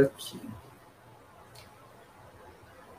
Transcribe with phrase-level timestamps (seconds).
[0.00, 0.40] aqui.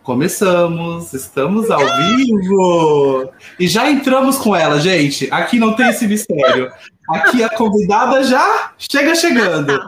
[0.05, 3.31] Começamos, estamos ao vivo!
[3.59, 5.27] E já entramos com ela, gente.
[5.31, 6.71] Aqui não tem esse mistério.
[7.09, 9.79] Aqui a convidada já chega chegando.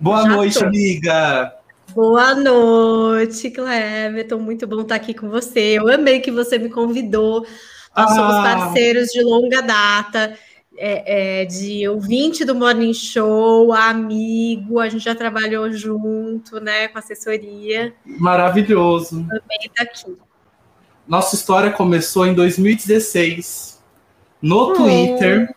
[0.00, 0.66] Boa já noite, tô.
[0.66, 1.52] amiga.
[1.92, 4.38] Boa noite, Cleverton.
[4.38, 5.78] Muito bom estar aqui com você.
[5.78, 7.44] Eu amei que você me convidou.
[7.96, 8.14] Nós ah.
[8.14, 10.38] somos parceiros de longa data
[10.82, 16.98] é, é, de ouvinte do Morning Show, amigo, a gente já trabalhou junto, né, com
[16.98, 17.94] assessoria.
[18.06, 19.26] Maravilhoso.
[19.28, 20.16] Também tá aqui.
[21.06, 23.78] Nossa história começou em 2016
[24.40, 24.74] no hum.
[24.74, 25.54] Twitter.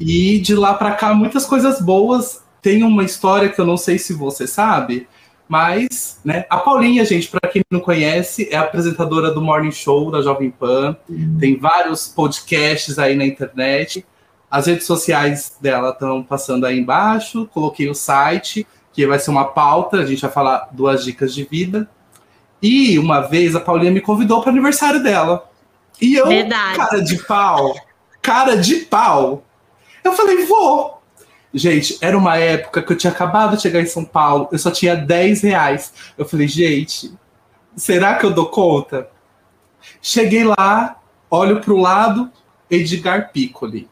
[0.00, 2.42] E de lá para cá muitas coisas boas.
[2.60, 5.06] Tem uma história que eu não sei se você sabe,
[5.54, 10.20] mas, né, a Paulinha, gente, para quem não conhece, é apresentadora do Morning Show da
[10.20, 10.96] Jovem Pan.
[11.08, 11.36] Uhum.
[11.38, 14.04] Tem vários podcasts aí na internet.
[14.50, 17.48] As redes sociais dela estão passando aí embaixo.
[17.54, 19.98] Coloquei o site, que vai ser uma pauta.
[19.98, 21.88] A gente vai falar duas dicas de vida.
[22.60, 25.48] E uma vez a Paulinha me convidou para o aniversário dela.
[26.02, 26.76] E eu, Verdade.
[26.78, 27.76] cara de pau,
[28.20, 29.44] cara de pau,
[30.02, 31.00] eu falei, vou.
[31.54, 34.72] Gente, era uma época que eu tinha acabado de chegar em São Paulo, eu só
[34.72, 35.92] tinha 10 reais.
[36.18, 37.12] Eu falei, gente,
[37.76, 39.08] será que eu dou conta?
[40.02, 42.28] Cheguei lá, olho para o lado,
[42.68, 43.88] Edgar Piccoli.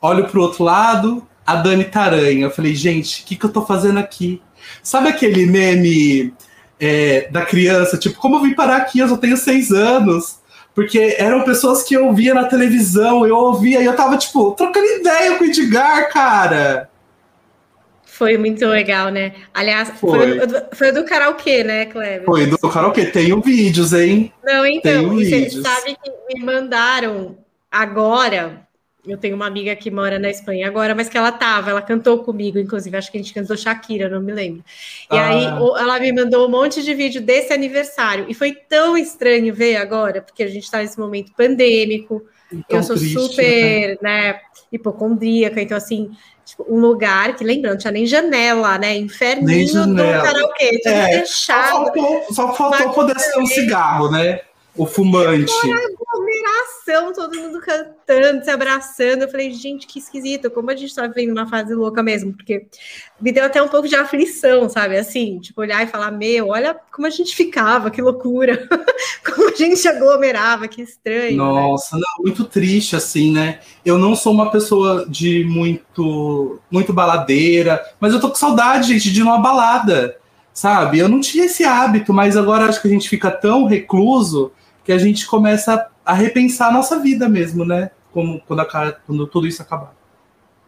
[0.00, 2.46] Olho para o outro lado, a Dani Taranha.
[2.46, 4.42] Eu falei, gente, o que, que eu tô fazendo aqui?
[4.82, 6.34] Sabe aquele meme
[6.80, 7.96] é, da criança?
[7.96, 8.98] Tipo, como eu vim parar aqui?
[8.98, 10.41] Eu só tenho seis anos
[10.74, 14.86] porque eram pessoas que eu via na televisão, eu ouvia e eu tava, tipo, trocando
[14.86, 16.88] ideia com o Edgar, cara.
[18.04, 19.32] Foi muito legal, né?
[19.52, 22.24] Aliás, foi, foi, do, foi do karaokê, né, Cleber?
[22.24, 23.06] Foi do karaokê.
[23.06, 24.32] Tenho vídeos, hein?
[24.44, 27.36] Não, então, você sabe que me mandaram
[27.70, 28.60] agora
[29.06, 32.22] eu tenho uma amiga que mora na Espanha agora, mas que ela tava, ela cantou
[32.22, 34.64] comigo, inclusive, acho que a gente cantou Shakira, não me lembro.
[35.10, 35.28] E ah.
[35.28, 39.76] aí ela me mandou um monte de vídeo desse aniversário, e foi tão estranho ver
[39.76, 42.22] agora, porque a gente está nesse momento pandêmico,
[42.68, 44.40] eu sou triste, super, né, né
[44.70, 46.10] hipocondríaca, então assim,
[46.44, 51.68] tipo, um lugar que, lembrando, tinha nem janela, né, inferninho do karaokê, tudo é, fechado.
[51.68, 54.40] Só faltou, só faltou poder ser um cigarro, né?
[54.76, 55.52] o fumante.
[55.52, 56.81] Fora aglomeração,
[57.14, 59.22] todo mundo cantando, se abraçando.
[59.22, 62.66] Eu falei, gente, que esquisito, como a gente tá vivendo uma fase louca mesmo, porque
[63.20, 64.96] me deu até um pouco de aflição, sabe?
[64.96, 68.68] Assim, tipo, olhar e falar, meu, olha como a gente ficava, que loucura,
[69.24, 71.30] como a gente aglomerava, que estranho.
[71.30, 71.36] Né?
[71.36, 72.02] Nossa, né?
[72.02, 73.60] não, muito triste, assim, né?
[73.84, 79.12] Eu não sou uma pessoa de muito, muito baladeira, mas eu tô com saudade, gente,
[79.12, 80.16] de ir numa balada.
[80.54, 84.52] Sabe, eu não tinha esse hábito, mas agora acho que a gente fica tão recluso
[84.84, 87.90] que a gente começa a repensar a nossa vida mesmo, né?
[88.10, 89.94] Como quando, a, quando tudo isso acabar.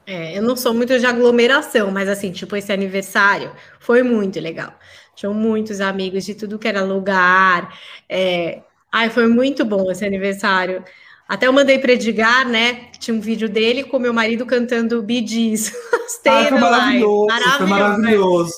[0.07, 4.73] É, eu não sou muito de aglomeração, mas assim, tipo, esse aniversário foi muito legal.
[5.15, 7.79] Tinham muitos amigos de tudo que era lugar.
[8.09, 8.63] É...
[8.93, 10.85] Ai, foi muito bom esse aniversário.
[11.27, 12.91] Até eu mandei para Edgar, né?
[12.99, 15.73] Tinha um vídeo dele com meu marido cantando Bee Gees.
[16.27, 18.55] Ah, foi maravilhoso, maravilhoso, foi maravilhoso.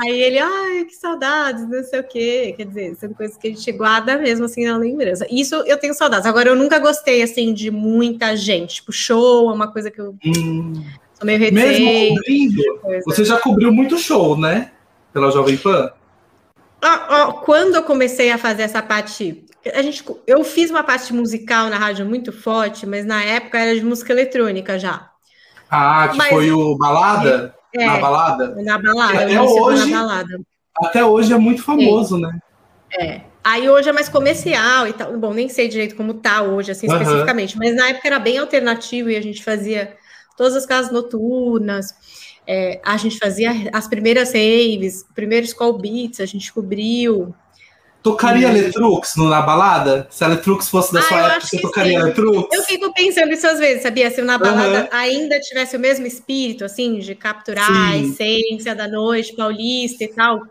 [0.00, 2.54] Aí ele, ai, que saudades, não sei o quê.
[2.56, 5.26] Quer dizer, são coisas que a gente guarda mesmo assim na lembrança.
[5.30, 6.26] Isso eu tenho saudades.
[6.26, 8.76] Agora, eu nunca gostei assim de muita gente.
[8.76, 10.72] Tipo, show é uma coisa que eu hum.
[11.14, 11.80] sou meio reticente.
[11.80, 12.62] Mesmo cobrindo,
[13.04, 14.72] você já cobriu muito show, né?
[15.12, 15.92] Pela Jovem Pan?
[16.82, 21.70] Ah, quando eu comecei a fazer essa parte, a gente, eu fiz uma parte musical
[21.70, 25.10] na rádio muito forte, mas na época era de música eletrônica já.
[25.70, 27.54] Ah, que mas, foi o Balada?
[27.74, 28.62] É, na balada?
[28.62, 30.40] Na balada, até hoje, na balada.
[30.76, 32.38] Até hoje é muito famoso, né?
[32.98, 33.20] É.
[33.42, 35.16] Aí hoje é mais comercial e tal.
[35.18, 36.94] Bom, nem sei direito como tá hoje, assim, uhum.
[36.94, 39.96] especificamente, mas na época era bem alternativo e a gente fazia
[40.36, 41.94] todas as casas noturnas.
[42.46, 47.34] É, a gente fazia as primeiras raves, primeiros call beats, a gente cobriu.
[48.04, 50.06] Tocaria Letrux na balada?
[50.10, 52.04] Se a Letrux fosse da ah, sua época, você tocaria sim.
[52.04, 52.48] Letrux?
[52.54, 54.10] Eu fico pensando isso às vezes, sabia?
[54.10, 54.88] Se na balada uhum.
[54.92, 57.72] ainda tivesse o mesmo espírito, assim, de capturar sim.
[57.72, 60.42] a essência da noite paulista e tal,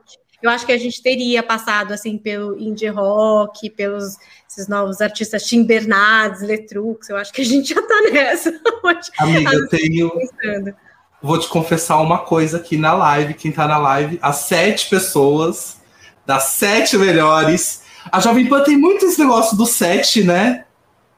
[0.41, 4.17] eu acho que a gente teria passado, assim, pelo indie rock, pelos
[4.49, 8.49] esses novos artistas Tim Bernardes, Letrux, eu acho que a gente já tá nessa.
[9.19, 10.09] Amiga, eu tenho...
[10.09, 10.73] Pensando.
[11.21, 15.82] Vou te confessar uma coisa aqui na live, quem tá na live, as sete pessoas
[16.25, 17.83] das sete melhores.
[18.11, 20.65] A Jovem Pan tem muito esse negócio do sete, né?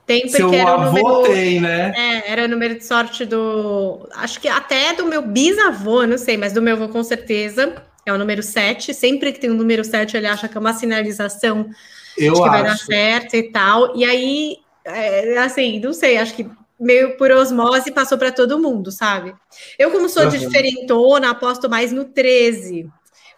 [0.06, 1.92] Tem, porque Seu era avô número, tem, né?
[1.96, 4.08] É, era o número de sorte do.
[4.16, 7.84] Acho que até do meu bisavô, não sei, mas do meu avô com certeza.
[8.06, 8.94] É o número 7.
[8.94, 11.68] Sempre que tem um número 7, ele acha que é uma sinalização
[12.16, 12.52] Eu de que acho.
[12.52, 13.98] vai dar certo e tal.
[13.98, 16.48] E aí, é, assim, não sei, acho que
[16.80, 19.34] meio por osmose passou para todo mundo, sabe?
[19.80, 20.30] Eu, como sou uhum.
[20.30, 22.88] diferentona, aposto mais no 13.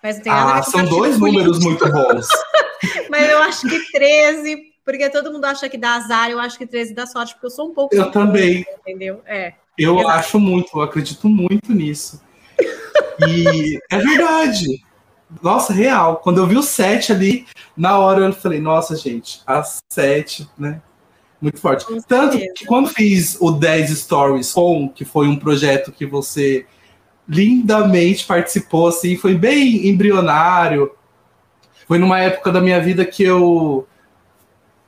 [0.07, 2.27] Mas tem nada ah, são dois números muito bons.
[3.11, 6.65] Mas eu acho que 13, porque todo mundo acha que dá azar, eu acho que
[6.65, 7.93] 13 dá sorte, porque eu sou um pouco.
[7.93, 8.65] Eu também.
[8.79, 9.21] Entendeu?
[9.25, 9.55] É.
[9.77, 12.21] Eu acho muito, eu acredito muito nisso.
[13.27, 14.81] E é verdade.
[15.43, 16.21] Nossa, real.
[16.23, 17.45] Quando eu vi o 7 ali,
[17.75, 20.81] na hora eu falei, nossa, gente, a 7, né?
[21.41, 21.85] Muito forte.
[21.85, 26.65] Com Tanto que quando fiz o 10 Stories com, que foi um projeto que você
[27.27, 30.91] lindamente participou, assim, foi bem embrionário.
[31.87, 33.87] Foi numa época da minha vida que eu.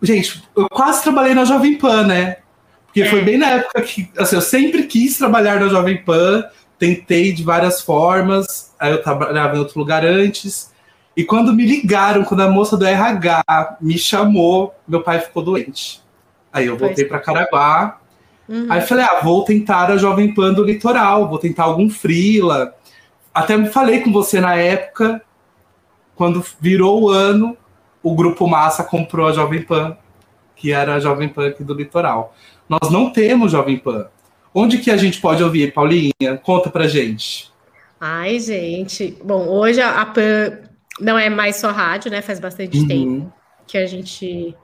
[0.02, 2.38] Gente, eu quase trabalhei na Jovem Pan, né?
[2.86, 3.24] Porque foi é.
[3.24, 4.10] bem na época que.
[4.18, 6.44] Assim, eu sempre quis trabalhar na Jovem Pan,
[6.78, 10.72] tentei de várias formas, aí eu trabalhava em outro lugar antes.
[11.16, 13.44] E quando me ligaram, quando a moça do RH
[13.82, 16.02] me chamou, meu pai ficou doente.
[16.52, 18.00] Aí eu voltei para Caraguá.
[18.50, 18.66] Uhum.
[18.68, 22.74] Aí falei, ah, vou tentar a Jovem Pan do Litoral, vou tentar algum frila.
[23.32, 25.22] Até me falei com você na época,
[26.16, 27.56] quando virou o ano,
[28.02, 29.96] o Grupo Massa comprou a Jovem Pan,
[30.56, 32.36] que era a Jovem Pan aqui do Litoral.
[32.68, 34.08] Nós não temos Jovem Pan.
[34.54, 36.12] Onde que a gente pode ouvir, Paulinha?
[36.42, 37.52] Conta pra gente.
[38.02, 39.16] Ai, gente.
[39.24, 40.58] Bom, hoje a Pan
[41.00, 42.22] não é mais só rádio, né?
[42.22, 42.88] Faz bastante uhum.
[42.88, 43.34] tempo
[43.68, 44.56] que a gente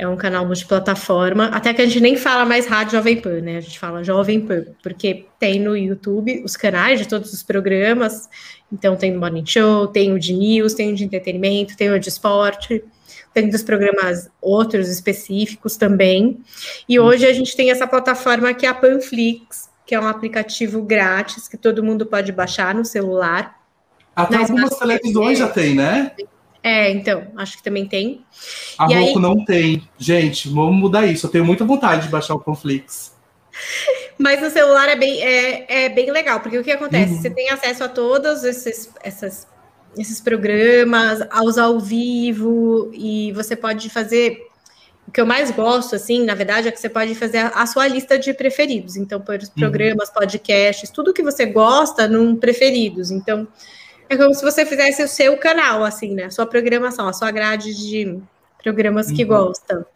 [0.00, 3.58] é um canal multiplataforma, até que a gente nem fala mais Rádio Jovem Pan, né?
[3.58, 8.26] A gente fala Jovem Pan, porque tem no YouTube os canais de todos os programas.
[8.72, 12.00] Então tem o Morning Show, tem o de News, tem o de entretenimento, tem o
[12.00, 12.82] de esporte,
[13.34, 16.40] tem dos programas outros específicos também.
[16.88, 20.80] E hoje a gente tem essa plataforma que é a Panflix, que é um aplicativo
[20.80, 23.54] grátis que todo mundo pode baixar no celular.
[24.16, 26.12] Até algumas televisões já tem, né?
[26.62, 28.24] É, então, acho que também tem.
[28.78, 29.22] A e Roku aí...
[29.22, 29.88] não tem.
[29.98, 31.26] Gente, vamos mudar isso.
[31.26, 33.14] Eu tenho muita vontade de baixar o Conflix.
[34.18, 37.14] Mas no celular é bem, é, é bem legal, porque o que acontece?
[37.14, 37.22] Uhum.
[37.22, 39.46] Você tem acesso a todos esses, essas,
[39.96, 44.46] esses programas, aos ao vivo, e você pode fazer.
[45.08, 47.66] O que eu mais gosto, assim, na verdade, é que você pode fazer a, a
[47.66, 48.96] sua lista de preferidos.
[48.96, 49.48] Então, por uhum.
[49.58, 50.14] programas, uhum.
[50.14, 53.10] podcasts, tudo que você gosta num preferidos.
[53.10, 53.48] Então,
[54.10, 56.28] é como se você fizesse o seu canal, assim, né?
[56.30, 58.18] Sua programação, a sua grade de
[58.60, 59.28] programas que uhum.
[59.28, 59.86] gostam.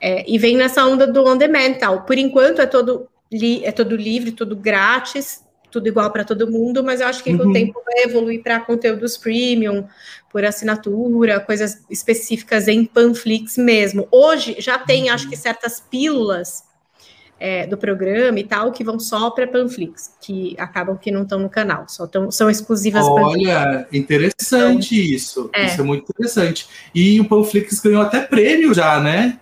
[0.00, 2.02] É, e vem nessa onda do on demand tal.
[2.02, 6.84] Por enquanto é todo, li, é todo livre, tudo grátis, tudo igual para todo mundo,
[6.84, 7.38] mas eu acho que uhum.
[7.38, 9.84] com o tempo vai evoluir para conteúdos premium,
[10.30, 14.06] por assinatura, coisas específicas em Panflix mesmo.
[14.12, 15.14] Hoje já tem, uhum.
[15.14, 16.62] acho que certas pílulas
[17.38, 21.38] é, do programa e tal, que vão só para Panflix, que acabam que não estão
[21.38, 23.04] no canal, só tão, são exclusivas.
[23.04, 25.50] Olha, interessante então, isso.
[25.52, 25.66] É.
[25.66, 26.66] Isso é muito interessante.
[26.94, 29.38] E o Panflix ganhou até prêmio já, né?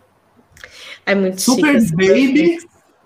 [1.06, 2.58] É muito Super chique, Baby.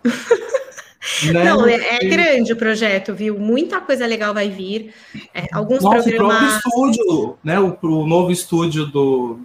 [1.32, 1.44] né?
[1.44, 3.38] Não, é, é, grande o projeto, viu?
[3.38, 4.94] Muita coisa legal vai vir.
[5.34, 6.36] É, alguns Nossa, programas.
[6.36, 7.60] O próprio estúdio, né?
[7.60, 9.40] O, o novo estúdio do.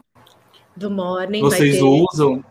[0.75, 1.41] Do Morning.
[1.41, 2.43] Vocês usam.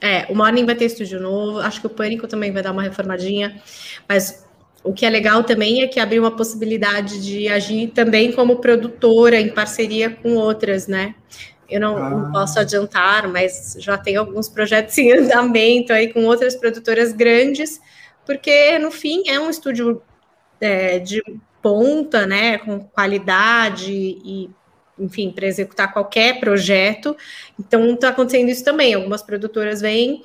[0.00, 2.82] É, o Morning vai ter estúdio novo, acho que o Pânico também vai dar uma
[2.82, 3.60] reformadinha,
[4.08, 4.46] mas
[4.82, 9.38] o que é legal também é que abriu uma possibilidade de agir também como produtora
[9.38, 11.14] em parceria com outras, né?
[11.68, 12.10] Eu não, ah.
[12.10, 17.80] não, posso adiantar, mas já tem alguns projetos em andamento aí com outras produtoras grandes,
[18.24, 20.02] porque no fim é um estúdio
[20.60, 21.22] é, de
[21.62, 24.50] ponta, né, com qualidade e
[25.00, 27.16] enfim, para executar qualquer projeto.
[27.58, 28.94] Então, está acontecendo isso também.
[28.94, 30.22] Algumas produtoras vêm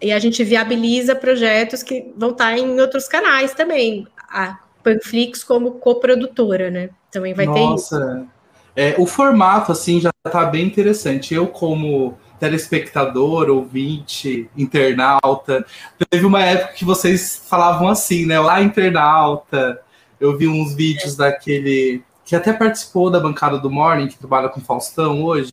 [0.00, 4.06] e a gente viabiliza projetos que vão estar tá em outros canais também.
[4.28, 6.90] A Panflix como coprodutora, né?
[7.10, 7.98] Também vai Nossa.
[7.98, 8.28] ter isso.
[8.76, 11.32] É, o formato, assim, já está bem interessante.
[11.32, 15.64] Eu, como telespectador, ouvinte, internauta,
[16.10, 18.38] teve uma época que vocês falavam assim, né?
[18.40, 19.80] Lá, internauta.
[20.20, 24.60] Eu vi uns vídeos daquele que até participou da bancada do Morning, que trabalha com
[24.60, 25.52] Faustão hoje.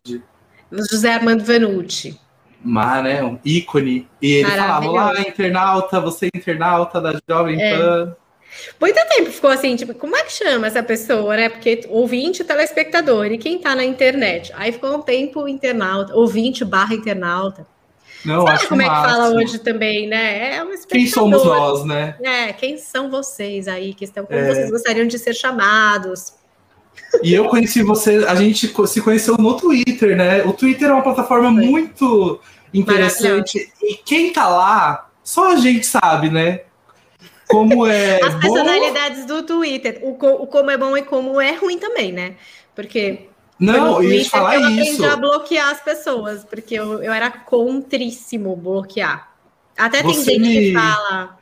[0.72, 2.20] José Armando Vanucci.
[2.63, 4.08] Mas, né, um ícone.
[4.22, 7.78] E ele falava, lá, internauta, você é internauta da Jovem é.
[7.78, 8.16] Pan.
[8.80, 11.50] Muito tempo ficou assim, tipo, como é que chama essa pessoa, né?
[11.50, 14.51] Porque ouvinte, telespectador, e quem tá na internet?
[14.56, 17.66] Aí ficou um tempo internauta, ouvinte barra internauta.
[18.25, 18.98] Não, Sabe acho como máximo.
[18.98, 20.58] é que fala hoje também, né?
[20.58, 22.16] É um Quem somos nós, né?
[22.22, 24.54] É, quem são vocês aí que estão, como é.
[24.54, 26.34] vocês gostariam de ser chamados?
[27.24, 30.44] E eu conheci você, a gente se conheceu no Twitter, né?
[30.44, 32.39] O Twitter é uma plataforma muito
[32.74, 33.72] interessante.
[33.82, 36.62] E quem tá lá, só a gente sabe, né?
[37.48, 38.20] Como é.
[38.24, 40.00] As personalidades do Twitter.
[40.01, 42.36] O, o como é bom e como é ruim também, né?
[42.74, 43.27] Porque.
[43.60, 45.06] Não, eu ia falar eu isso.
[45.06, 49.32] A bloquear as pessoas, porque eu, eu era contríssimo bloquear.
[49.77, 50.60] Até tem você gente me...
[50.60, 51.38] que fala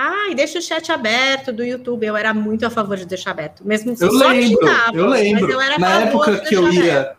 [0.00, 2.06] Ai, deixa o chat aberto do YouTube.
[2.06, 3.66] Eu era muito a favor de deixar aberto.
[3.66, 5.50] Mesmo eu lembro, eu lembro.
[5.50, 7.00] Eu na época que eu ia.
[7.00, 7.18] Aberto.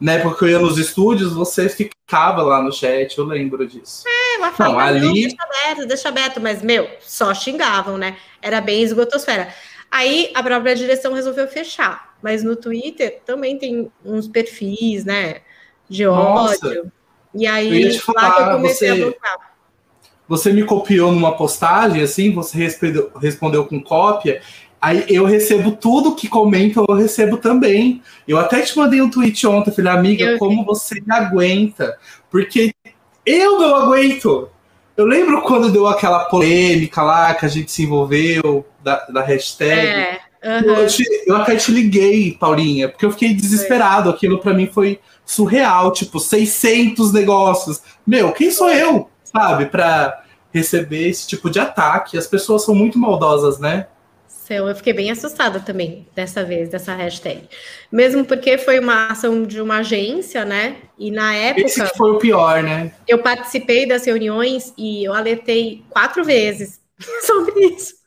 [0.00, 4.04] Na época que eu ia nos estúdios, você ficava lá no chat, eu lembro disso.
[4.08, 5.28] É, ela falava, não, ali...
[5.28, 8.16] Deixa aberto, deixa aberto, mas, meu, só xingavam, né?
[8.40, 9.54] Era bem esgotosfera.
[9.90, 12.16] Aí a própria direção resolveu fechar.
[12.22, 15.42] Mas no Twitter também tem uns perfis, né?
[15.90, 16.90] De Nossa, ódio.
[17.34, 19.53] E aí, falar, lá que eu comecei você, a voltar.
[20.28, 24.40] Você me copiou numa postagem, assim, você respondeu, respondeu com cópia.
[24.80, 28.02] Aí eu recebo tudo que comentam, eu recebo também.
[28.28, 31.98] Eu até te mandei um tweet ontem, falei, amiga, eu como você me aguenta?
[32.30, 32.74] Porque
[33.24, 34.50] eu não aguento.
[34.96, 40.20] Eu lembro quando deu aquela polêmica lá que a gente se envolveu da, da hashtag.
[40.42, 44.10] É, eu, te, eu, até te liguei, Paulinha, porque eu fiquei desesperado.
[44.10, 47.80] Aquilo para mim foi surreal, tipo, 600 negócios.
[48.06, 50.22] Meu, quem sou eu, sabe, para
[50.52, 52.16] receber esse tipo de ataque?
[52.16, 53.86] As pessoas são muito maldosas, né?
[54.50, 57.48] Eu fiquei bem assustada também dessa vez, dessa hashtag.
[57.90, 60.76] Mesmo porque foi uma ação de uma agência, né?
[60.98, 61.66] E na época.
[61.66, 62.92] Esse foi o pior, né?
[63.08, 66.78] Eu participei das reuniões e eu alertei quatro vezes
[67.26, 68.03] sobre isso.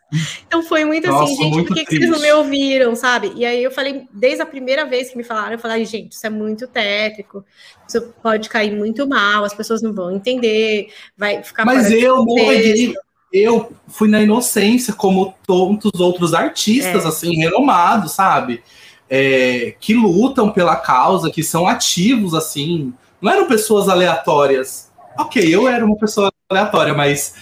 [0.48, 2.96] Então foi muito assim, Nossa, assim, gente, muito por que, que, vocês não me ouviram,
[2.96, 3.34] sabe?
[3.36, 6.26] E aí eu falei, desde a primeira vez que me falaram, eu falei, gente, isso
[6.26, 7.44] é muito tétrico,
[7.88, 10.88] isso pode cair muito mal, as pessoas não vão entender,
[11.18, 11.66] vai ficar.
[11.66, 12.96] Mas eu não peguei,
[13.32, 17.08] eu fui na inocência, como tantos outros artistas, é.
[17.08, 18.64] assim, renomados, sabe?
[19.10, 22.94] É, que lutam pela causa, que são ativos, assim.
[23.22, 24.92] Não eram pessoas aleatórias.
[25.18, 27.34] Ok, eu era uma pessoa aleatória, mas.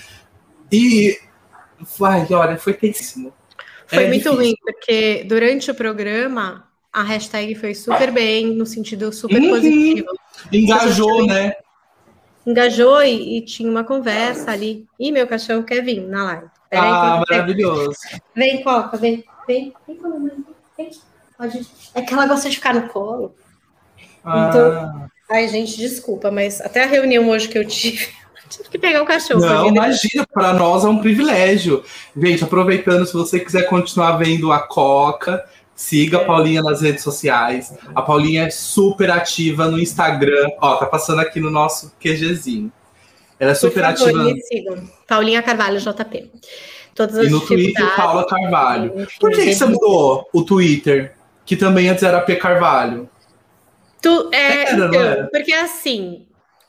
[0.72, 1.18] E.
[2.02, 3.34] Ai, olha, foi péssimo.
[3.88, 4.36] Foi é muito difícil.
[4.36, 9.50] ruim, porque durante o programa a hashtag foi super bem, no sentido super uhum.
[9.50, 10.08] positivo.
[10.52, 11.54] Engajou, né?
[12.46, 14.86] engajou e, e, tinha uma conversa ali.
[15.00, 16.48] E meu cachorro quer vir na live.
[16.70, 17.98] Pera ah, aí, maravilhoso.
[18.36, 20.46] Vem, Coca, vem, vem, vem, vem,
[20.78, 20.90] vem.
[21.38, 21.68] Pode...
[21.94, 23.36] É que ela gosta de ficar no colo.
[24.24, 24.48] Ah.
[24.50, 28.10] Então, ai, gente, desculpa, mas até a reunião hoje que eu tive,
[28.58, 29.40] tive que pegar o cachorro.
[29.40, 31.84] Não, imagina, para nós é um privilégio.
[32.16, 35.44] Gente, aproveitando, se você quiser continuar vendo a Coca,
[35.76, 37.74] Siga a Paulinha nas redes sociais.
[37.94, 40.48] A Paulinha é super ativa no Instagram.
[40.62, 42.72] Ó, tá passando aqui no nosso QGzinho.
[43.38, 44.24] Ela é super favor, ativa.
[44.24, 44.90] Me sigam.
[45.06, 46.32] Paulinha Carvalho JP.
[46.96, 49.06] Todas as e no Twitter, Paula Carvalho.
[49.20, 51.14] Por que, que você mudou o Twitter?
[51.46, 53.10] Que também antes era P Carvalho.
[54.02, 56.26] Tu, é, era, então, porque assim,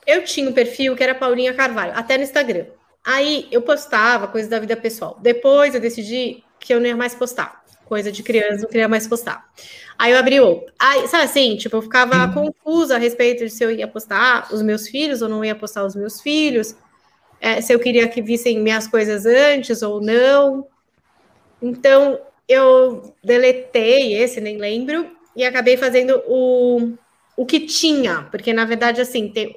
[0.07, 2.67] eu tinha um perfil que era Paulinha Carvalho, até no Instagram.
[3.05, 5.19] Aí eu postava coisas da vida pessoal.
[5.21, 9.07] Depois eu decidi que eu não ia mais postar coisa de criança, não queria mais
[9.07, 9.49] postar.
[9.99, 10.73] Aí eu abri outro.
[10.79, 12.53] Aí, sabe assim, tipo, eu ficava uhum.
[12.53, 15.85] confusa a respeito de se eu ia postar os meus filhos ou não ia postar
[15.85, 16.77] os meus filhos,
[17.41, 20.67] é, se eu queria que vissem minhas coisas antes ou não.
[21.63, 26.93] Então, eu deletei esse, nem lembro, e acabei fazendo o,
[27.37, 29.55] o que tinha, porque na verdade, assim, tem,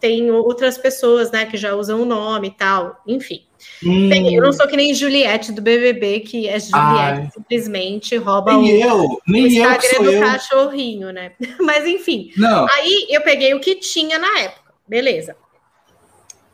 [0.00, 3.44] tem outras pessoas, né, que já usam o nome e tal, enfim.
[3.84, 4.10] Hum.
[4.12, 7.30] Eu não sou que nem Juliette do BBB, que é Juliette, Ai.
[7.32, 10.20] simplesmente rouba nem o, eu, nem o Instagram eu do eu.
[10.20, 11.32] cachorrinho, né?
[11.60, 12.32] Mas enfim.
[12.36, 12.66] Não.
[12.70, 15.36] Aí eu peguei o que tinha na época, beleza.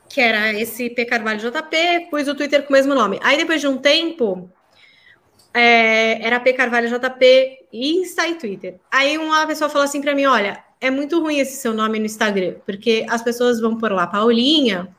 [0.07, 3.19] Que era esse P Carvalho JP, pus o Twitter com o mesmo nome.
[3.21, 4.49] Aí depois de um tempo,
[5.53, 8.79] é, era P Carvalho JP, Insta e Twitter.
[8.91, 12.05] Aí uma pessoa falou assim para mim: olha, é muito ruim esse seu nome no
[12.05, 14.93] Instagram, porque as pessoas vão por lá Paulinha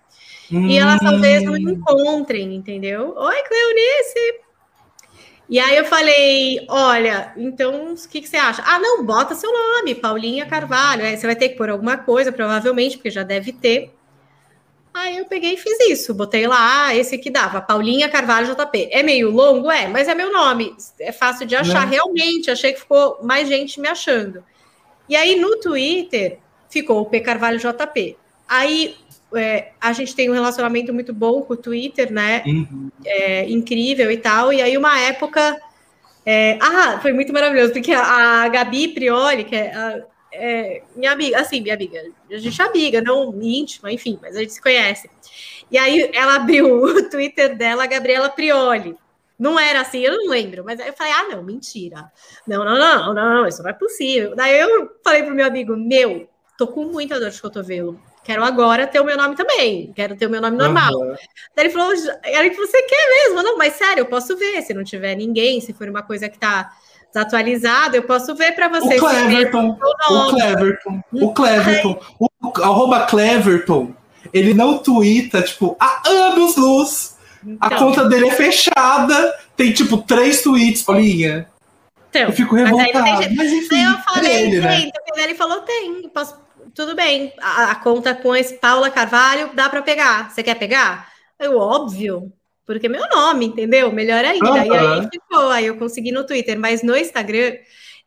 [0.52, 0.66] Hum.
[0.66, 1.70] E elas talvez não hum.
[1.70, 3.14] encontrem, entendeu?
[3.16, 4.40] Oi, Cleonice!
[5.48, 8.62] E aí eu falei, olha, então o que, que, você acha?
[8.64, 11.04] Ah, não, bota seu nome, Paulinha Carvalho.
[11.04, 13.92] Aí você vai ter que pôr alguma coisa, provavelmente, porque já deve ter.
[14.94, 18.88] Aí eu peguei e fiz isso, botei lá esse que dava, Paulinha Carvalho JP.
[18.92, 21.84] É meio longo, é, mas é meu nome, é fácil de achar.
[21.84, 21.92] Não.
[21.92, 24.44] Realmente, achei que ficou mais gente me achando.
[25.10, 26.38] E aí no Twitter
[26.70, 28.16] ficou o P Carvalho JP.
[28.48, 28.96] Aí
[29.34, 32.42] é, a gente tem um relacionamento muito bom com o Twitter, né?
[32.46, 32.90] Uhum.
[33.04, 34.52] É, incrível e tal.
[34.52, 35.60] E aí, uma época.
[36.24, 40.02] É, ah, foi muito maravilhoso, porque a, a Gabi Prioli, que é, a,
[40.32, 41.98] é, minha amiga, assim, minha amiga,
[42.30, 45.10] a gente é amiga, não íntima, enfim, mas a gente se conhece.
[45.70, 48.94] E aí ela abriu o Twitter dela, Gabriela Prioli.
[49.40, 52.12] Não era assim, eu não lembro, mas aí eu falei: ah, não, mentira.
[52.46, 54.36] Não, não, não, não, isso não é possível.
[54.36, 58.86] Daí eu falei pro meu amigo: meu, tô com muita dor de cotovelo Quero agora
[58.86, 59.92] ter o meu nome também.
[59.94, 60.92] Quero ter o meu nome normal.
[60.92, 61.14] Uhum.
[61.56, 63.42] Daí ele falou: Eric, você quer mesmo?
[63.42, 64.62] Não, mas sério, eu posso ver.
[64.62, 66.70] Se não tiver ninguém, se for uma coisa que tá
[67.12, 68.96] desatualizada, eu posso ver para você.
[68.96, 69.78] O Cleverton,
[70.10, 72.28] o Cleverton, o Cleverton, o
[72.62, 73.94] arroba Cleverton,
[74.32, 77.68] ele não twitta, tipo, há anos luz Então.
[77.68, 81.48] A conta dele é fechada, tem tipo três tweets, Paulinha.
[82.10, 83.04] Então, eu fico revoltado.
[83.04, 84.80] Mas, aí, mas enfim, aí eu falei, ele, né?
[84.80, 86.36] então, ele falou, tem, posso,
[86.74, 87.32] tudo bem.
[87.40, 90.30] A, a, conta com esse Paula Carvalho dá para pegar.
[90.30, 91.08] Você quer pegar?
[91.38, 92.32] Eu, óbvio,
[92.66, 93.92] porque é meu nome, entendeu?
[93.92, 94.50] Melhor ainda.
[94.50, 94.56] Uhum.
[94.56, 97.54] E aí ficou, aí eu consegui no Twitter, mas no Instagram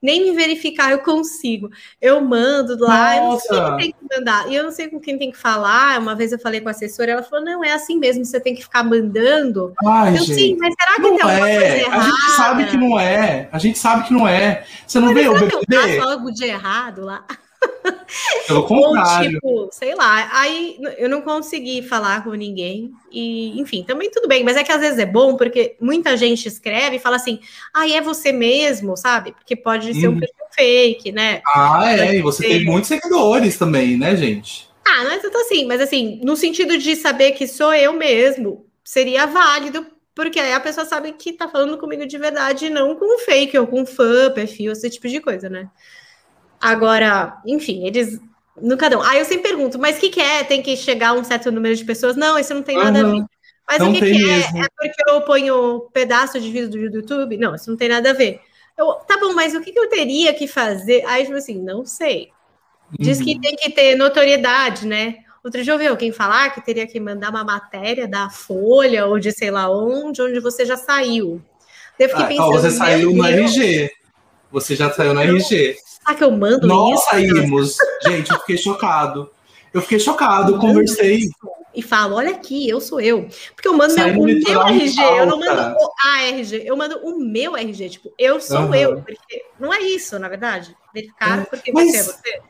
[0.04, 1.70] nem me verificar eu consigo.
[2.02, 4.52] Eu mando lá, eu não sei quem tem que mandar.
[4.52, 5.98] E eu não sei com quem tem que falar.
[5.98, 8.54] Uma vez eu falei com a assessora, ela falou: não, é assim mesmo, você tem
[8.54, 9.74] que ficar mandando.
[9.88, 11.60] Ai, eu, gente, sim, mas será que não tem alguma é.
[11.60, 12.04] coisa errada?
[12.04, 13.50] A gente sabe que não é.
[13.52, 14.66] A gente sabe que não é.
[14.86, 15.66] Você não mas vê o BBB?
[15.70, 17.24] Eu faço algo de errado lá.
[18.48, 19.40] Pelo contrário.
[19.44, 22.92] Ou, tipo, sei lá, aí eu não consegui falar com ninguém.
[23.12, 26.48] E, enfim, também tudo bem, mas é que às vezes é bom, porque muita gente
[26.48, 27.40] escreve e fala assim,
[27.74, 29.32] ah, é você mesmo, sabe?
[29.34, 30.20] Porque pode ser um uhum.
[30.20, 31.42] perfil fake, né?
[31.48, 34.70] Ah, é, e você tem muitos seguidores também, né, gente?
[34.86, 38.66] Ah, não é tanto assim, mas assim, no sentido de saber que sou eu mesmo,
[38.84, 43.20] seria válido, porque aí a pessoa sabe que tá falando comigo de verdade, não com
[43.20, 45.70] fake ou com fã, perfil, esse tipo de coisa, né?
[46.64, 48.20] Agora, enfim, eles
[48.60, 49.02] nunca dão.
[49.02, 50.44] Aí eu sempre pergunto, mas o que, que, é?
[50.46, 52.16] Tem que chegar a um certo número de pessoas?
[52.16, 53.26] Não, isso não tem nada a ver.
[53.68, 54.40] Mas não o que, que é?
[54.40, 57.36] É porque eu ponho um pedaço de vídeo do YouTube?
[57.36, 58.40] Não, isso não tem nada a ver.
[58.78, 61.04] Eu, tá bom, mas o que, que eu teria que fazer?
[61.06, 62.30] Aí, tipo assim, não sei.
[62.98, 63.26] Diz uhum.
[63.26, 65.18] que tem que ter notoriedade, né?
[65.44, 69.20] Outro dia eu vi alguém falar que teria que mandar uma matéria da Folha ou
[69.20, 71.42] de sei lá onde, onde você já saiu.
[72.00, 72.52] Eu fiquei ah, pensando.
[72.52, 73.92] Você saiu no RG.
[74.50, 75.76] Você já saiu no RG.
[76.06, 77.10] Ah, que eu mando Nós isso?
[77.10, 77.78] saímos.
[78.06, 79.30] Gente, eu fiquei chocado.
[79.74, 81.30] Eu fiquei chocado, eu conversei.
[81.76, 83.28] E falo, olha aqui, eu sou eu.
[83.56, 87.20] Porque eu mando meu, o meu RG, eu não mando o ARG, eu mando o
[87.20, 88.76] meu RG, tipo, eu sou uhum.
[88.76, 89.02] eu.
[89.02, 90.76] Porque não é isso, na verdade.
[90.94, 91.46] Verificar é.
[91.46, 92.42] porque mas, você é você.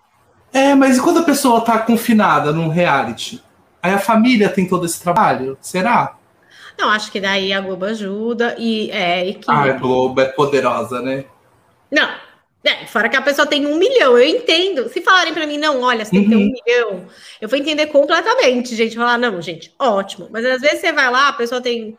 [0.52, 3.42] É, mas e quando a pessoa tá confinada num reality?
[3.82, 5.58] Aí a família tem todo esse trabalho?
[5.62, 6.18] Será?
[6.78, 9.38] Não, acho que daí a Globo ajuda e é.
[9.48, 11.24] Ah, a Globo é poderosa, né?
[11.90, 12.10] Não,
[12.66, 14.88] é, fora que a pessoa tem um milhão, eu entendo.
[14.88, 16.52] Se falarem para mim, não, olha, você tem que ter um uhum.
[16.66, 17.06] milhão,
[17.42, 18.96] eu vou entender completamente, gente.
[18.96, 20.30] Falar, não, gente, ótimo.
[20.32, 21.98] Mas às vezes você vai lá, a pessoa tem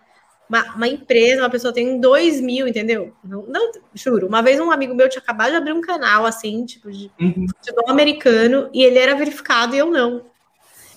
[0.49, 3.13] uma, uma empresa, uma pessoa tem dois mil, entendeu?
[3.23, 4.27] Não, não, juro.
[4.27, 7.47] Uma vez um amigo meu tinha acabado de abrir um canal assim, tipo, de uhum.
[7.47, 10.23] futebol americano, e ele era verificado e eu não.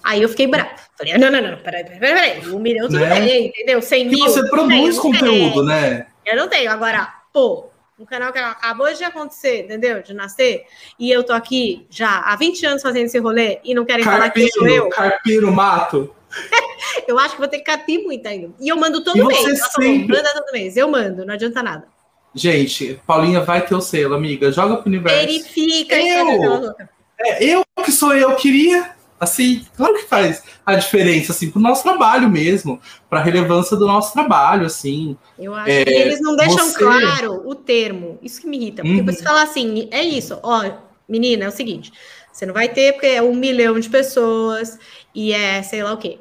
[0.01, 0.69] Aí eu fiquei bravo.
[0.97, 2.49] Falei, não, não, não, peraí, peraí, peraí.
[2.49, 3.19] Um milhão tudo né?
[3.19, 3.82] bem, entendeu?
[3.82, 4.19] Cem mil.
[4.19, 6.08] você produz conteúdo, né?
[6.25, 6.71] Eu não tenho.
[6.71, 10.01] Agora, pô, um canal que acabou de acontecer, entendeu?
[10.03, 10.65] De nascer,
[10.99, 14.21] e eu tô aqui já há 20 anos fazendo esse rolê e não querem carpino,
[14.21, 14.89] falar que sou eu.
[14.89, 16.15] Carpino, mato.
[17.07, 18.51] eu acho que vou ter que carpir muito ainda.
[18.60, 19.43] E eu mando todo mês.
[19.43, 20.15] Nossa, sempre...
[20.15, 20.77] Manda todo mês.
[20.77, 21.88] Eu mando, não adianta nada.
[22.36, 24.51] Gente, Paulinha vai ter o selo, amiga.
[24.51, 25.19] Joga pro universo.
[25.19, 25.95] Verifica.
[25.95, 26.75] Eu,
[27.19, 31.84] é, eu que sou eu, queria assim, claro que faz a diferença, assim, pro nosso
[31.84, 35.17] trabalho mesmo, para a relevância do nosso trabalho, assim.
[35.38, 36.77] Eu acho é, que eles não deixam você...
[36.77, 39.06] claro o termo, isso que me irrita, porque uhum.
[39.06, 40.71] você fala assim, é isso, ó,
[41.08, 41.91] menina, é o seguinte,
[42.32, 44.77] você não vai ter porque é um milhão de pessoas
[45.13, 46.19] e é sei lá o quê.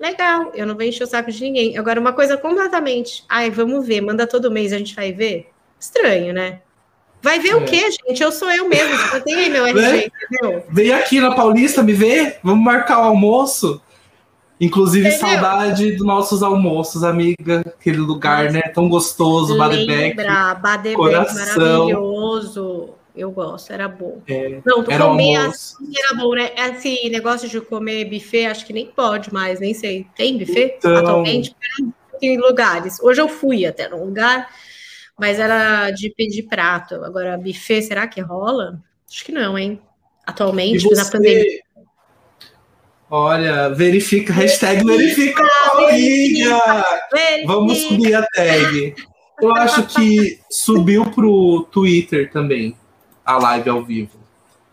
[0.00, 1.78] Legal, eu não vou encher o saco de ninguém.
[1.78, 5.48] Agora, uma coisa completamente, ai, vamos ver, manda todo mês, a gente vai ver.
[5.78, 6.60] Estranho, né?
[7.22, 7.54] Vai ver é.
[7.54, 8.20] o quê, gente?
[8.20, 8.94] Eu sou eu mesmo.
[9.14, 10.06] Eu tenho meu RG, né?
[10.06, 10.64] entendeu?
[10.68, 12.40] Vem aqui na Paulista me ver.
[12.42, 13.80] Vamos marcar o almoço.
[14.60, 15.28] Inclusive, entendeu?
[15.28, 17.60] saudade dos nossos almoços, amiga.
[17.60, 18.56] Aquele lugar, Nossa.
[18.56, 18.62] né?
[18.74, 20.16] Tão gostoso, Badebeck.
[20.60, 22.90] Badebeck, maravilhoso.
[23.14, 24.22] Eu gosto, era bom.
[24.26, 26.50] É, não, tu comer assim era bom, né?
[26.56, 30.06] Esse negócio de comer buffet, acho que nem pode mais, nem sei.
[30.16, 30.96] Tem buffet então...
[30.96, 31.54] atualmente?
[32.22, 32.98] Em lugares.
[33.00, 34.48] Hoje eu fui até num lugar
[35.18, 36.96] mas era de pedir prato.
[37.04, 38.80] Agora, buffet, será que rola?
[39.10, 39.80] Acho que não, hein?
[40.26, 40.94] Atualmente, você...
[40.94, 41.60] na pandemia.
[43.10, 46.58] Olha, verifica, hashtag verifica, Paulinha!
[47.44, 48.94] Vamos subir a tag.
[49.38, 52.74] Eu acho que subiu pro Twitter também,
[53.22, 54.18] a live ao vivo.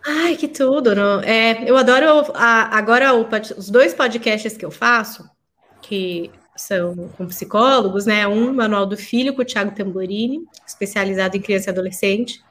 [0.06, 0.96] Ai, que tudo!
[0.96, 1.20] Não?
[1.22, 5.30] É, eu adoro a, agora o, os dois podcasts que eu faço,
[5.82, 8.28] que são com psicólogos, né?
[8.28, 12.42] Um, Manual do Filho, com o Thiago Tamborini, especializado em criança e adolescente.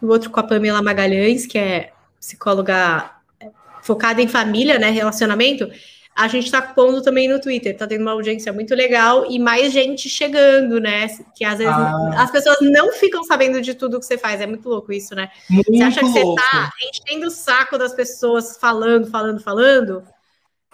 [0.00, 3.48] O outro com a Pamela Magalhães, que é psicóloga é,
[3.82, 4.90] focada em família, né?
[4.90, 5.68] Relacionamento.
[6.14, 9.72] A gente está pondo também no Twitter, tá tendo uma audiência muito legal e mais
[9.72, 11.06] gente chegando, né?
[11.36, 12.14] Que às vezes ah.
[12.16, 14.40] as pessoas não ficam sabendo de tudo que você faz.
[14.40, 15.30] É muito louco isso, né?
[15.48, 20.02] Muito você acha que você tá enchendo o saco das pessoas falando, falando, falando,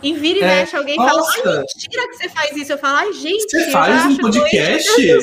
[0.04, 1.42] e vira e é, mexe, alguém nossa.
[1.42, 2.72] fala, ai, mentira que você faz isso.
[2.72, 3.50] Eu falo, ai, gente.
[3.50, 5.10] Você faz um podcast?
[5.10, 5.18] É.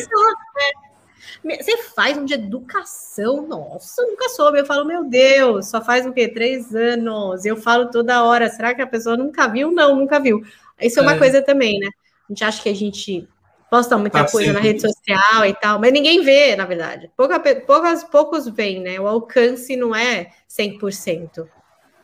[1.57, 3.47] Você faz um de educação?
[3.47, 4.59] Nossa, nunca soube.
[4.59, 6.27] Eu falo, meu Deus, só faz o quê?
[6.27, 7.45] Três anos.
[7.45, 8.49] Eu falo toda hora.
[8.49, 9.71] Será que a pessoa nunca viu?
[9.71, 10.41] Não, nunca viu.
[10.79, 11.17] Isso é uma é.
[11.17, 11.89] coisa também, né?
[12.31, 13.27] gente acha que a gente
[13.69, 17.09] posta muita tá coisa na rede social e tal, mas ninguém vê, na verdade.
[17.15, 18.99] Pouca, poucas, poucos veem, né?
[18.99, 21.47] O alcance não é 100%.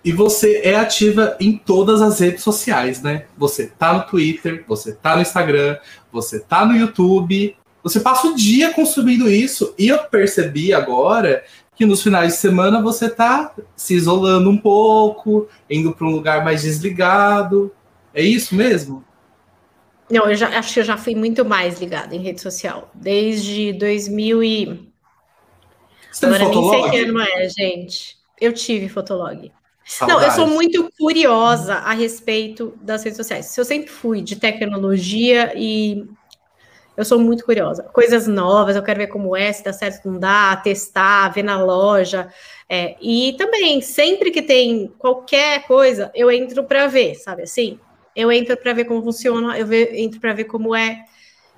[0.04, 3.26] E você é ativa em todas as redes sociais, né?
[3.38, 5.78] Você tá no Twitter, você tá no Instagram,
[6.12, 7.56] você tá no YouTube.
[7.84, 9.74] Você passa o dia consumindo isso.
[9.78, 11.44] E eu percebi agora
[11.76, 16.44] que nos finais de semana você tá se isolando um pouco, indo para um lugar
[16.44, 17.72] mais desligado.
[18.14, 19.04] É isso mesmo?
[20.10, 22.90] Não, eu já acho que eu já fui muito mais ligada em rede social.
[22.94, 24.90] Desde 2000 e...
[26.12, 28.18] Você Agora nem sei que ano é, gente.
[28.40, 29.52] Eu tive Fotolog.
[29.88, 30.21] Saudades.
[30.21, 33.58] Não, eu sou muito curiosa a respeito das redes sociais.
[33.58, 36.06] Eu sempre fui de tecnologia e
[36.97, 37.84] eu sou muito curiosa.
[37.84, 41.43] Coisas novas, eu quero ver como é, se dá certo, se não dá, testar, ver
[41.43, 42.28] na loja.
[42.67, 47.80] É, e também, sempre que tem qualquer coisa, eu entro para ver, sabe assim?
[48.13, 51.06] Eu entro para ver como funciona, eu entro para ver como é.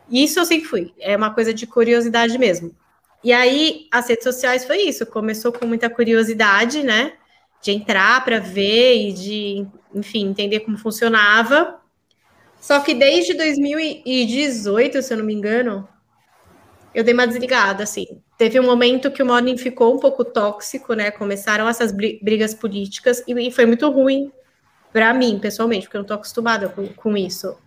[0.07, 0.93] Isso eu sempre fui.
[0.99, 2.75] É uma coisa de curiosidade mesmo.
[3.23, 5.05] E aí, as redes sociais foi isso.
[5.05, 7.13] Começou com muita curiosidade, né?
[7.62, 11.80] De entrar para ver e de, enfim, entender como funcionava.
[12.60, 15.88] Só que desde 2018, se eu não me engano,
[16.93, 18.22] eu dei uma desligada, assim.
[18.38, 21.12] Teve um momento que o Morning ficou um pouco tóxico, né?
[21.12, 24.32] Começaram essas brigas políticas e foi muito ruim
[24.91, 27.58] para mim, pessoalmente, porque eu não tô acostumada com, com isso.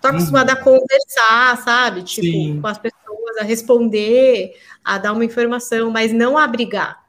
[0.00, 0.58] Tô acostumada uhum.
[0.58, 2.02] a conversar, sabe?
[2.02, 2.60] Tipo, Sim.
[2.60, 7.04] com as pessoas, a responder, a dar uma informação, mas não a brigar.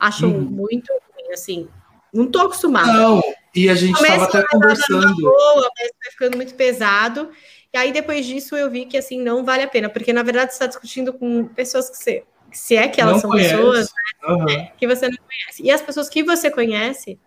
[0.00, 0.40] Acho uhum.
[0.40, 0.92] muito
[1.34, 1.68] assim.
[2.12, 2.92] Não tô acostumada.
[2.92, 3.22] Não,
[3.54, 5.16] e a gente estava até conversando.
[5.16, 7.30] Boa, mas vai ficando muito pesado.
[7.72, 10.52] E aí, depois disso, eu vi que, assim, não vale a pena, porque, na verdade,
[10.52, 12.24] você está discutindo com pessoas que você...
[12.52, 13.56] Se é que elas não são conhece.
[13.56, 14.68] pessoas né, uhum.
[14.78, 15.62] que você não conhece.
[15.64, 17.18] E as pessoas que você conhece,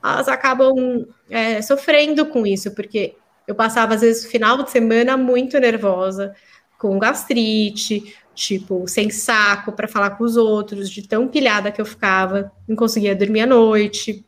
[0.00, 5.58] elas acabam é, sofrendo com isso, porque eu passava, às vezes, final de semana muito
[5.58, 6.32] nervosa,
[6.78, 11.84] com gastrite, tipo, sem saco para falar com os outros, de tão pilhada que eu
[11.84, 14.24] ficava, não conseguia dormir à noite.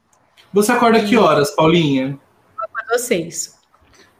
[0.53, 1.07] Você acorda e...
[1.07, 2.19] que horas, Paulinha?
[2.59, 3.57] Eu acordo às seis.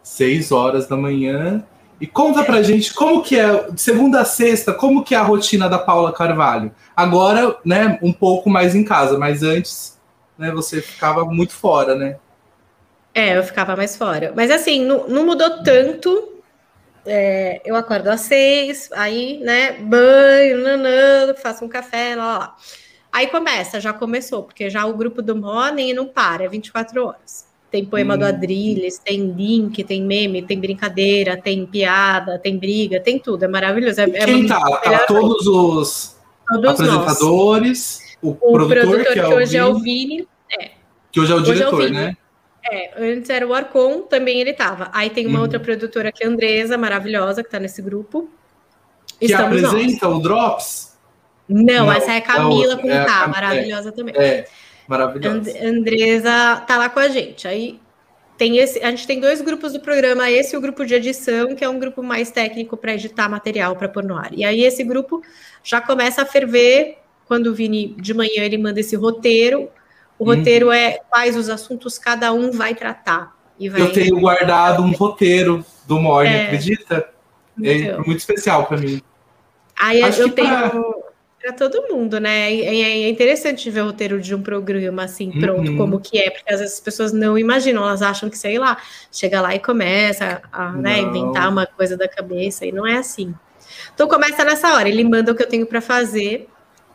[0.03, 1.65] Seis horas da manhã.
[2.01, 5.23] E conta pra gente como que é, de segunda a sexta, como que é a
[5.23, 6.73] rotina da Paula Carvalho?
[6.97, 10.01] Agora, né, um pouco mais em casa, mas antes
[10.39, 12.17] né, você ficava muito fora, né?
[13.15, 14.33] É, eu ficava mais fora.
[14.35, 16.30] Mas assim, não, não mudou tanto.
[17.13, 22.57] É, eu acordo às seis, aí, né, banho, nanã, faço um café, lá, lá.
[23.13, 27.49] Aí começa, já começou, porque já o grupo do Morning não para, é 24 horas.
[27.69, 28.19] Tem poema hum.
[28.19, 33.49] do Adrilles, tem link, tem meme, tem brincadeira, tem piada, tem briga, tem tudo, é
[33.49, 34.01] maravilhoso.
[34.01, 34.61] É, é quem tá?
[34.61, 36.17] Tá todos os
[36.49, 38.19] todos apresentadores, nós.
[38.23, 40.29] o, o produtor, produtor, que, é que hoje é o Vini,
[40.61, 40.71] é.
[41.11, 42.17] Que hoje é o hoje diretor, é o né?
[42.71, 44.91] É, antes era o Arcon, também ele estava.
[44.93, 45.43] Aí tem uma uhum.
[45.43, 48.31] outra produtora que é a Andresa, maravilhosa, que está nesse grupo.
[49.19, 50.17] Que Estamos apresenta nós.
[50.17, 50.99] o Drops?
[51.49, 54.15] Não, Não, essa é a Camila com é K, maravilhosa é, também.
[54.17, 54.47] É,
[54.87, 55.51] maravilhosa.
[55.51, 57.49] And, Andresa tá lá com a gente.
[57.49, 57.81] Aí
[58.39, 61.55] tem esse, a gente tem dois grupos do programa, esse e o grupo de edição,
[61.55, 64.31] que é um grupo mais técnico para editar material para pôr no ar.
[64.33, 65.21] E aí esse grupo
[65.63, 69.69] já começa a ferver quando o Vini de manhã ele manda esse roteiro,
[70.21, 70.37] o uhum.
[70.37, 73.35] roteiro é quais os assuntos cada um vai tratar.
[73.59, 73.81] Vai...
[73.81, 77.09] Eu tenho guardado um roteiro do Morning, é, acredita?
[77.63, 79.01] É muito especial para mim.
[79.81, 81.01] Aí Acho eu tenho
[81.41, 82.53] para todo mundo, né?
[82.53, 85.77] É, é, interessante ver o roteiro de um programa assim pronto, uhum.
[85.79, 88.77] como que é, porque às vezes as pessoas não imaginam, elas acham que, sei lá,
[89.11, 93.35] chega lá e começa a né, inventar uma coisa da cabeça, e não é assim.
[93.95, 96.47] Então começa nessa hora, ele manda o que eu tenho para fazer,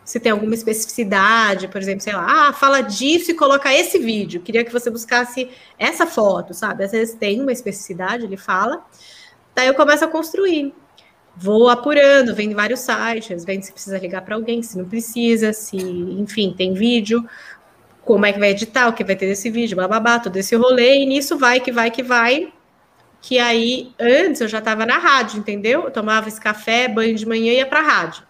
[0.06, 4.40] se tem alguma especificidade, por exemplo, sei lá, ah, fala disso e coloca esse vídeo.
[4.40, 6.84] Queria que você buscasse essa foto, sabe?
[6.84, 8.86] Às vezes tem uma especificidade, ele fala.
[9.56, 10.72] Daí eu começo a construir.
[11.36, 15.76] Vou apurando, vendo vários sites, vendo se precisa ligar para alguém, se não precisa, se,
[15.76, 17.28] enfim, tem vídeo,
[18.06, 21.00] como é que vai editar, o que vai ter desse vídeo, bababá, todo esse rolê,
[21.00, 22.54] e nisso vai, que vai, que vai.
[23.22, 25.86] Que aí, antes eu já estava na rádio, entendeu?
[25.86, 28.24] Eu tomava esse café, banho de manhã e ia para a rádio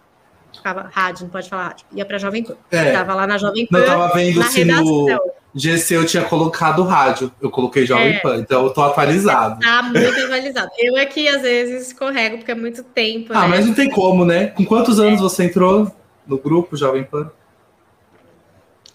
[0.56, 2.56] ficava rádio, não pode falar rádio, ia para Jovem Pan.
[2.70, 3.78] É, tava lá na Jovem Pan.
[3.78, 4.84] Eu tava vendo se redação.
[4.84, 5.20] no
[5.54, 9.60] GC eu tinha colocado rádio, eu coloquei Jovem é, Pan, então eu tô atualizado.
[9.60, 10.70] Tá muito atualizado.
[10.78, 13.32] Eu é que às vezes escorrego, porque é muito tempo.
[13.32, 13.48] Ah, né?
[13.48, 14.48] mas não tem como, né?
[14.48, 15.22] Com quantos anos é.
[15.22, 15.90] você entrou
[16.26, 17.30] no grupo Jovem Pan?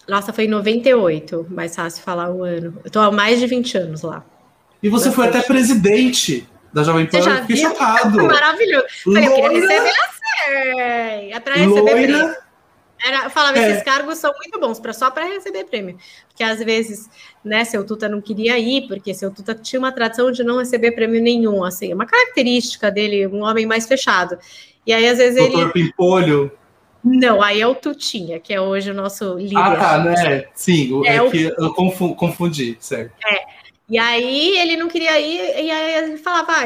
[0.08, 2.78] Nossa, foi em 98, mais fácil falar o ano.
[2.84, 4.24] Eu tô há mais de 20 anos lá.
[4.82, 5.14] E você Bastante.
[5.14, 8.16] foi até presidente da Jovem Pan, eu fiquei chocado.
[8.24, 8.86] Maravilhoso.
[9.04, 10.12] Falei, eu queria receber a
[10.48, 12.38] é, é para receber Loira,
[13.04, 13.70] Era, eu falava, é.
[13.70, 15.98] esses cargos são muito bons, pra, só para receber prêmio.
[16.28, 17.10] Porque às vezes,
[17.44, 20.92] né, seu Tuta não queria ir, porque seu Tuta tinha uma tradição de não receber
[20.92, 24.38] prêmio nenhum, assim, uma característica dele, um homem mais fechado.
[24.86, 25.72] E aí, às vezes, Doutor ele.
[25.72, 26.52] Pimpolho.
[27.04, 29.56] Não, aí é o Tutinha, que é hoje o nosso líder.
[29.56, 30.44] Ah, tá, né?
[30.54, 31.74] Sim, é, é que eu
[32.14, 33.12] confundi, certo.
[33.26, 33.51] É.
[33.88, 36.64] E aí ele não queria ir, e aí ele falava, ah,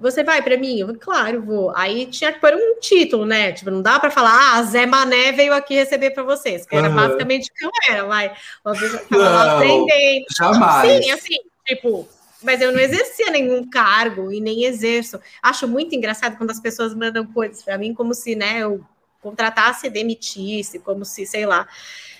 [0.00, 0.78] você vai para mim?
[0.78, 1.72] Eu falei, claro, vou.
[1.76, 3.52] Aí tinha que pôr um título, né?
[3.52, 6.88] Tipo, não dá para falar, ah, Zé Mané veio aqui receber para vocês, que era
[6.88, 6.96] uhum.
[6.96, 8.32] basicamente o que eu era, vai.
[8.64, 10.24] Uma tava aprendendo.
[10.38, 11.04] Jamais.
[11.04, 12.08] Sim, assim, tipo,
[12.42, 15.20] mas eu não exercia nenhum cargo e nem exerço.
[15.42, 18.84] Acho muito engraçado quando as pessoas mandam coisas para mim como se, né, eu
[19.22, 21.66] contratasse e demitisse, como se, sei lá.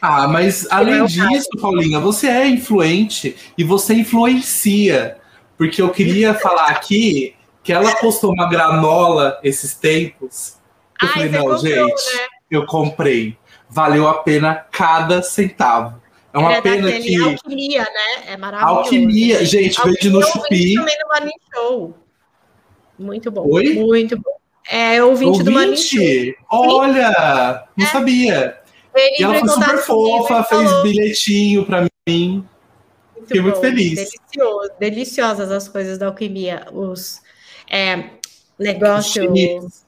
[0.00, 5.18] Ah, mas além é disso, Paulinha, você é influente e você influencia.
[5.58, 10.56] Porque eu queria falar aqui que ela postou uma granola esses tempos.
[11.00, 12.26] Eu Ai, falei, não, comprou, gente, né?
[12.50, 13.36] eu comprei.
[13.68, 16.00] Valeu a pena cada centavo.
[16.32, 17.16] É uma é pena que.
[17.22, 18.32] Alquimia, né?
[18.32, 18.78] É maravilhoso.
[18.78, 20.74] Alquimia, gente, vende no Chupi.
[20.74, 21.94] também no Morning Show.
[22.98, 23.46] Muito bom.
[23.48, 23.74] Oi?
[23.74, 24.41] Muito bom.
[24.68, 25.70] É ouvinte, ouvinte?
[25.70, 26.34] do Show.
[26.50, 27.88] Olha, não é.
[27.88, 28.62] sabia.
[28.94, 30.82] Ele e ela foi super fofa, fez falou.
[30.82, 32.44] bilhetinho para mim.
[33.14, 33.94] Muito Fiquei bom, muito feliz.
[33.94, 37.20] Delicioso, deliciosas as coisas da alquimia, os
[37.70, 38.04] é,
[38.58, 39.24] negócios.
[39.24, 39.84] Chips.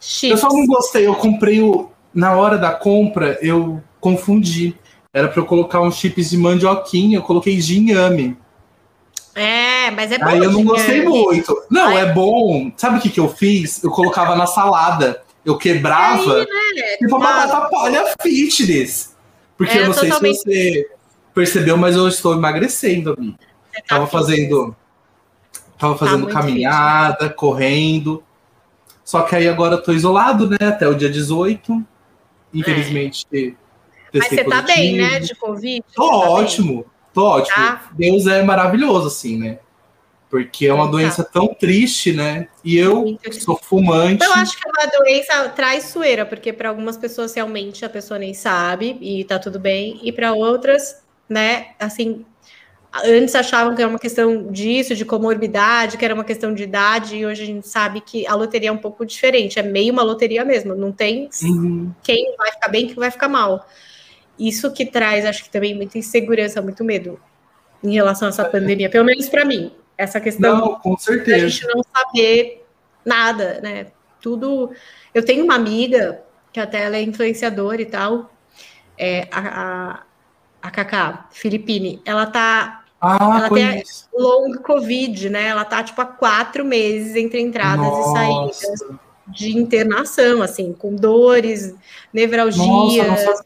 [0.00, 0.30] Chips.
[0.30, 1.90] Eu só não gostei, eu comprei o.
[2.12, 4.74] Na hora da compra, eu confundi.
[5.12, 8.36] Era para eu colocar uns chips de mandioquinha, eu coloquei de inhame.
[9.38, 10.26] É, mas é bom.
[10.26, 11.62] Aí eu não gostei muito.
[11.70, 12.02] Não, Ai.
[12.02, 12.70] é bom.
[12.76, 13.82] Sabe o que, que eu fiz?
[13.82, 16.96] Eu colocava na salada eu quebrava aí, né?
[16.98, 19.16] tipo uma batata palha fitness.
[19.56, 20.38] Porque é, eu não totalmente...
[20.40, 20.90] sei se você
[21.34, 23.38] percebeu, mas eu estou emagrecendo, amiga.
[23.72, 24.76] Tá tava fazendo.
[25.78, 27.36] Tava tá fazendo tá caminhada, fitness.
[27.36, 28.22] correndo.
[29.02, 30.58] Só que aí agora eu tô isolado, né?
[30.60, 31.82] Até o dia 18.
[32.52, 33.26] Infelizmente.
[33.32, 33.52] É.
[34.12, 34.50] Mas você positivo.
[34.50, 35.20] tá bem, né?
[35.20, 35.84] De Covid?
[35.94, 36.84] Tô tá ótimo, bem?
[37.18, 37.56] Tô ótimo.
[37.56, 37.90] Tá.
[37.92, 39.58] Deus é maravilhoso, assim, né?
[40.30, 42.48] Porque é uma doença tão triste, né?
[42.62, 44.24] E eu sou fumante.
[44.24, 48.34] Eu acho que é uma doença traiçoeira, porque para algumas pessoas realmente a pessoa nem
[48.34, 52.26] sabe e tá tudo bem, e para outras, né, assim,
[53.04, 57.16] antes achavam que era uma questão disso, de comorbidade, que era uma questão de idade,
[57.16, 60.02] e hoje a gente sabe que a loteria é um pouco diferente, é meio uma
[60.02, 61.90] loteria mesmo, não tem uhum.
[62.02, 63.66] quem vai ficar bem, quem vai ficar mal.
[64.38, 67.18] Isso que traz, acho que também muita insegurança, muito medo
[67.82, 69.72] em relação a essa pandemia, pelo menos para mim.
[69.96, 71.46] Essa questão não, com certeza.
[71.46, 72.64] a gente não saber
[73.04, 73.86] nada, né?
[74.20, 74.70] Tudo.
[75.12, 76.22] Eu tenho uma amiga
[76.52, 78.32] que até ela é influenciadora e tal,
[78.96, 80.02] é, a, a,
[80.62, 82.00] a Cacá Filipine.
[82.04, 82.84] Ela tá.
[83.00, 85.46] Ah, ela tem long Covid, né?
[85.46, 88.10] Ela tá tipo há quatro meses entre entradas Nossa.
[88.10, 88.98] e saídas
[89.30, 91.74] de internação, assim, com dores,
[92.12, 93.42] nevralgia, Nossa,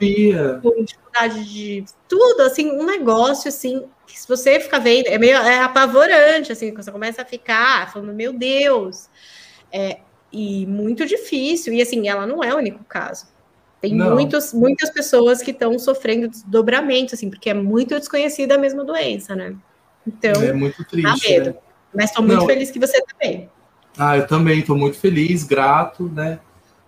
[0.63, 5.37] com dificuldade de tudo, assim, um negócio assim que se você ficar vendo, é meio
[5.37, 9.09] é apavorante, assim, você começa a ficar falando, meu Deus,
[9.73, 13.27] é, e muito difícil, e assim, ela não é o único caso.
[13.81, 18.85] Tem muitos, muitas pessoas que estão sofrendo desdobramento, assim, porque é muito desconhecida a mesma
[18.85, 19.57] doença, né?
[20.07, 21.29] Então, é muito triste.
[21.29, 21.51] medo.
[21.51, 21.57] Né?
[21.93, 22.47] Mas estou muito não.
[22.47, 23.51] feliz que você também.
[23.97, 26.39] Ah, eu também estou muito feliz, grato, né?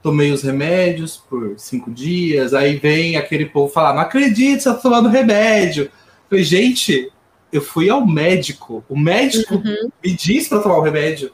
[0.03, 4.81] Tomei os remédios por cinco dias, aí vem aquele povo falar, não acredito, você está
[4.81, 5.85] tomando remédio.
[5.85, 5.91] Eu
[6.29, 7.11] falei, gente,
[7.53, 8.85] eu fui ao médico.
[8.89, 9.91] O médico uhum.
[10.03, 11.33] me disse para tomar o remédio.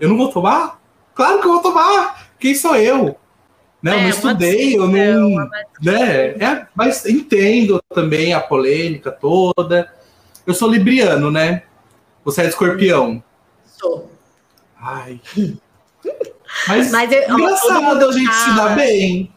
[0.00, 0.80] Eu não vou tomar?
[1.14, 2.28] Claro que eu vou tomar.
[2.38, 3.16] Quem sou eu?
[3.82, 3.92] Né?
[3.92, 5.48] É, eu não estudei, eu não.
[5.82, 6.28] Né?
[6.38, 9.92] É, mas entendo também a polêmica toda.
[10.46, 11.62] Eu sou libriano, né?
[12.24, 13.22] Você é escorpião.
[13.64, 14.10] Sou.
[14.80, 15.20] Ai.
[16.66, 19.32] Mas, mas eu, engraçado a gente se dar bem.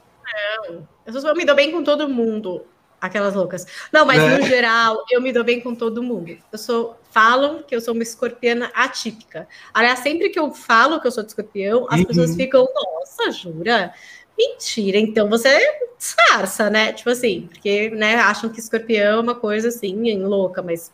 [0.68, 2.66] Não, eu me dou bem com todo mundo.
[3.00, 3.66] Aquelas loucas.
[3.92, 4.38] Não, mas é.
[4.38, 6.38] no geral, eu me dou bem com todo mundo.
[6.52, 6.98] Eu sou.
[7.10, 9.48] Falam que eu sou uma escorpiana atípica.
[9.74, 12.06] Aliás, sempre que eu falo que eu sou de escorpião, as uhum.
[12.06, 13.94] pessoas ficam, nossa, jura?
[14.38, 15.60] Mentira, então você
[15.98, 16.94] disfarça, né?
[16.94, 20.92] Tipo assim, porque né, acham que escorpião é uma coisa assim, louca, mas.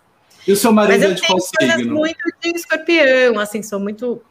[0.47, 1.95] E o seu marido mas é de qual signo?
[1.95, 4.21] muito de escorpião, assim, sou muito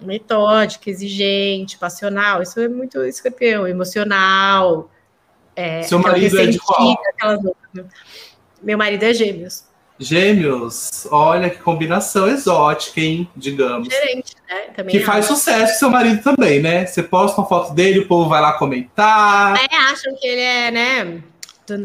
[0.00, 2.42] metódica, exigente, passional.
[2.42, 4.90] Isso é muito escorpião, emocional.
[5.54, 6.96] É, Seu marido é de qual?
[8.62, 9.64] Meu marido é gêmeos.
[10.00, 13.28] Gêmeos, olha que combinação exótica, hein?
[13.34, 13.88] Digamos.
[13.88, 14.60] Diferente, né?
[14.76, 16.86] Também que faz sucesso seu marido também, né?
[16.86, 19.56] Você posta uma foto dele, o povo vai lá comentar.
[19.56, 21.22] É, acham que ele é, né?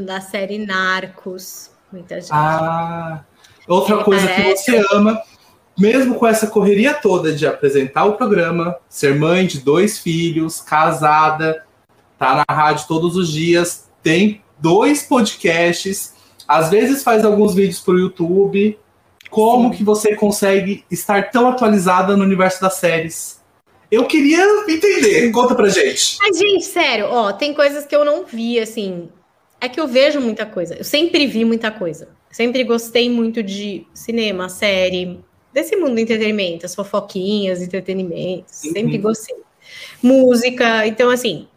[0.06, 1.71] Da série Narcos.
[1.91, 2.30] Muita gente.
[2.32, 3.21] Ah,
[3.67, 4.65] outra ele coisa parece...
[4.65, 5.19] que você ama,
[5.77, 11.65] mesmo com essa correria toda de apresentar o programa, ser mãe de dois filhos, casada,
[12.17, 16.13] tá na rádio todos os dias, tem dois podcasts,
[16.47, 18.77] às vezes faz alguns vídeos para o YouTube.
[19.29, 19.77] Como Sim.
[19.77, 23.41] que você consegue estar tão atualizada no universo das séries?
[23.89, 25.31] Eu queria entender.
[25.31, 26.17] Conta pra gente.
[26.19, 29.09] Mas, gente, sério, ó, tem coisas que eu não vi, assim.
[29.59, 30.75] É que eu vejo muita coisa.
[30.75, 32.09] Eu sempre vi muita coisa.
[32.31, 35.19] Sempre gostei muito de cinema, série,
[35.53, 38.45] desse mundo do entretenimento, as fofoquinhas, entretenimento.
[38.47, 39.01] Sempre uhum.
[39.01, 39.35] gostei.
[40.01, 40.85] Música.
[40.87, 41.47] Então, assim,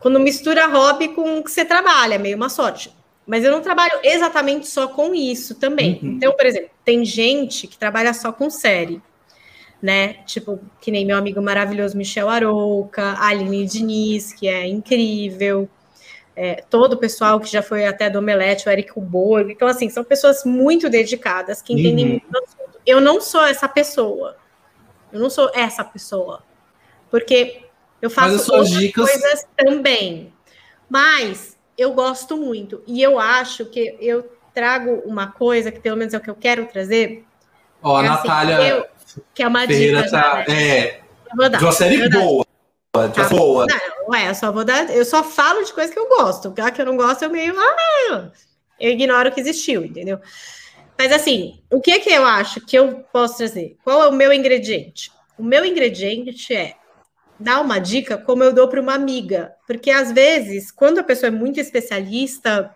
[0.00, 2.94] quando mistura hobby com o que você trabalha, meio uma sorte.
[3.26, 5.98] Mas eu não trabalho exatamente só com isso também.
[6.02, 6.12] Uhum.
[6.12, 9.00] Então, por exemplo, tem gente que trabalha só com série
[9.80, 10.14] né?
[10.24, 15.68] Tipo, que nem meu amigo maravilhoso Michel Arouca, Aline Diniz, que é incrível,
[16.36, 19.50] é, todo o pessoal que já foi até do Omelete, o Eric Borgo.
[19.50, 22.10] Então, assim, são pessoas muito dedicadas, que entendem uhum.
[22.10, 22.78] muito do assunto.
[22.84, 24.36] Eu não sou essa pessoa.
[25.10, 26.42] Eu não sou essa pessoa.
[27.10, 27.62] Porque
[28.02, 29.10] eu faço outras dicas...
[29.10, 30.30] coisas também.
[30.90, 32.82] Mas eu gosto muito.
[32.86, 36.34] E eu acho que eu trago uma coisa que, pelo menos, é o que eu
[36.34, 37.24] quero trazer.
[37.82, 38.68] Ó, é a assim, Natália.
[38.68, 38.86] Eu,
[39.34, 40.10] que é uma Ferreira dica.
[40.10, 40.78] Tá, já, né?
[40.78, 41.00] É.
[41.56, 42.45] De uma série boa.
[43.08, 43.66] Tá, boa.
[43.66, 44.90] Não, é, eu só vou dar.
[44.90, 46.54] Eu só falo de coisas que eu gosto.
[46.58, 47.54] A que eu não gosto, eu meio.
[47.58, 48.30] Ah,
[48.78, 50.18] eu ignoro que existiu, entendeu?
[50.98, 53.76] Mas assim, o que é que eu acho que eu posso trazer?
[53.84, 55.12] Qual é o meu ingrediente?
[55.38, 56.74] O meu ingrediente é
[57.38, 59.52] dar uma dica como eu dou para uma amiga.
[59.66, 62.74] Porque às vezes, quando a pessoa é muito especialista,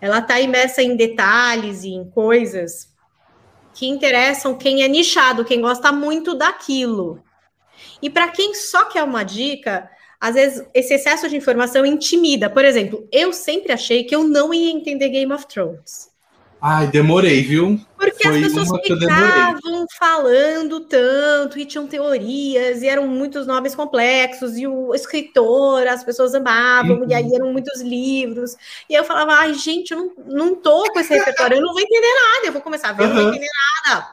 [0.00, 2.90] ela está imersa em detalhes e em coisas
[3.74, 7.22] que interessam quem é nichado, quem gosta muito daquilo.
[8.02, 9.88] E para quem só quer uma dica,
[10.20, 12.50] às vezes esse excesso de informação intimida.
[12.50, 16.12] Por exemplo, eu sempre achei que eu não ia entender Game of Thrones.
[16.64, 17.80] Ai, demorei, viu?
[17.98, 24.56] Porque Foi as pessoas ficavam falando tanto e tinham teorias, e eram muitos nomes complexos,
[24.56, 27.10] e o escritor, as pessoas amavam, uhum.
[27.10, 27.34] e aí uhum.
[27.34, 28.54] eram muitos livros.
[28.88, 31.82] E eu falava, ai, gente, eu não, não tô com esse repertório, eu não vou
[31.82, 33.08] entender nada, eu vou começar a ver, uhum.
[33.08, 33.48] eu não vou entender
[33.84, 34.08] nada.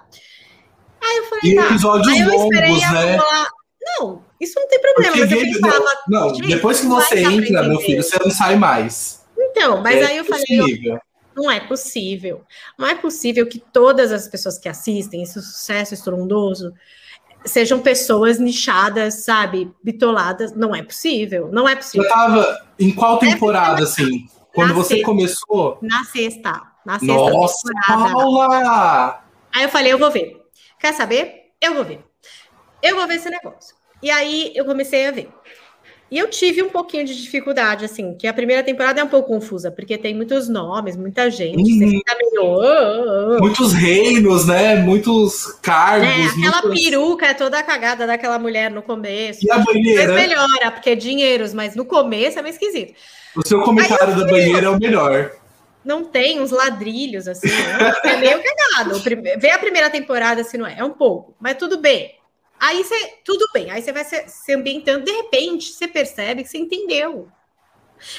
[1.04, 1.66] Aí eu falei, e tá.
[1.68, 3.18] episódios aí eu longos, né?
[3.20, 3.48] Falar,
[3.98, 5.86] não, isso não tem problema, Porque mas eu pensava.
[6.08, 9.26] Não, depois que você entra, meu filho, você não sai mais.
[9.38, 10.44] Então, mas é aí eu falei,
[11.36, 12.42] não é possível.
[12.78, 16.74] Não é possível que todas as pessoas que assistem esse sucesso estrondoso
[17.46, 20.54] sejam pessoas nichadas, sabe, bitoladas.
[20.54, 21.50] Não é possível.
[21.52, 22.04] Não é possível.
[22.04, 24.28] Eu tava em qual temporada, assim?
[24.54, 25.06] Quando você sexta.
[25.06, 25.78] começou?
[25.82, 26.62] Na sexta.
[26.86, 28.14] Na sexta Nossa, temporada.
[28.14, 29.24] Paula!
[29.56, 30.38] Aí eu falei, eu vou ver.
[30.80, 31.52] Quer saber?
[31.62, 32.04] Eu vou ver.
[32.82, 33.76] Eu vou ver esse negócio.
[34.02, 35.30] E aí eu comecei a ver.
[36.12, 39.28] E eu tive um pouquinho de dificuldade, assim, que a primeira temporada é um pouco
[39.28, 41.78] confusa, porque tem muitos nomes, muita gente, uhum.
[41.78, 42.04] meio,
[42.42, 43.40] oh, oh, oh.
[43.40, 44.76] Muitos reinos, né?
[44.76, 46.08] Muitos cargos.
[46.08, 46.84] É, aquela muitos...
[46.84, 49.46] peruca é toda cagada daquela mulher no começo.
[49.46, 50.14] E a banheira?
[50.14, 52.96] Mas melhora, porque é dinheiros, mas no começo é meio esquisito.
[53.36, 55.32] O seu comentário da banheira é o melhor.
[55.86, 57.94] Não tem uns ladrilhos, assim, né?
[58.04, 59.00] é meio cagado.
[59.38, 60.80] Vê a primeira temporada, assim, não é?
[60.80, 62.19] É um pouco, mas tudo bem.
[62.60, 66.50] Aí você, tudo bem, aí você vai se, se ambientando, de repente você percebe que
[66.50, 67.30] você entendeu.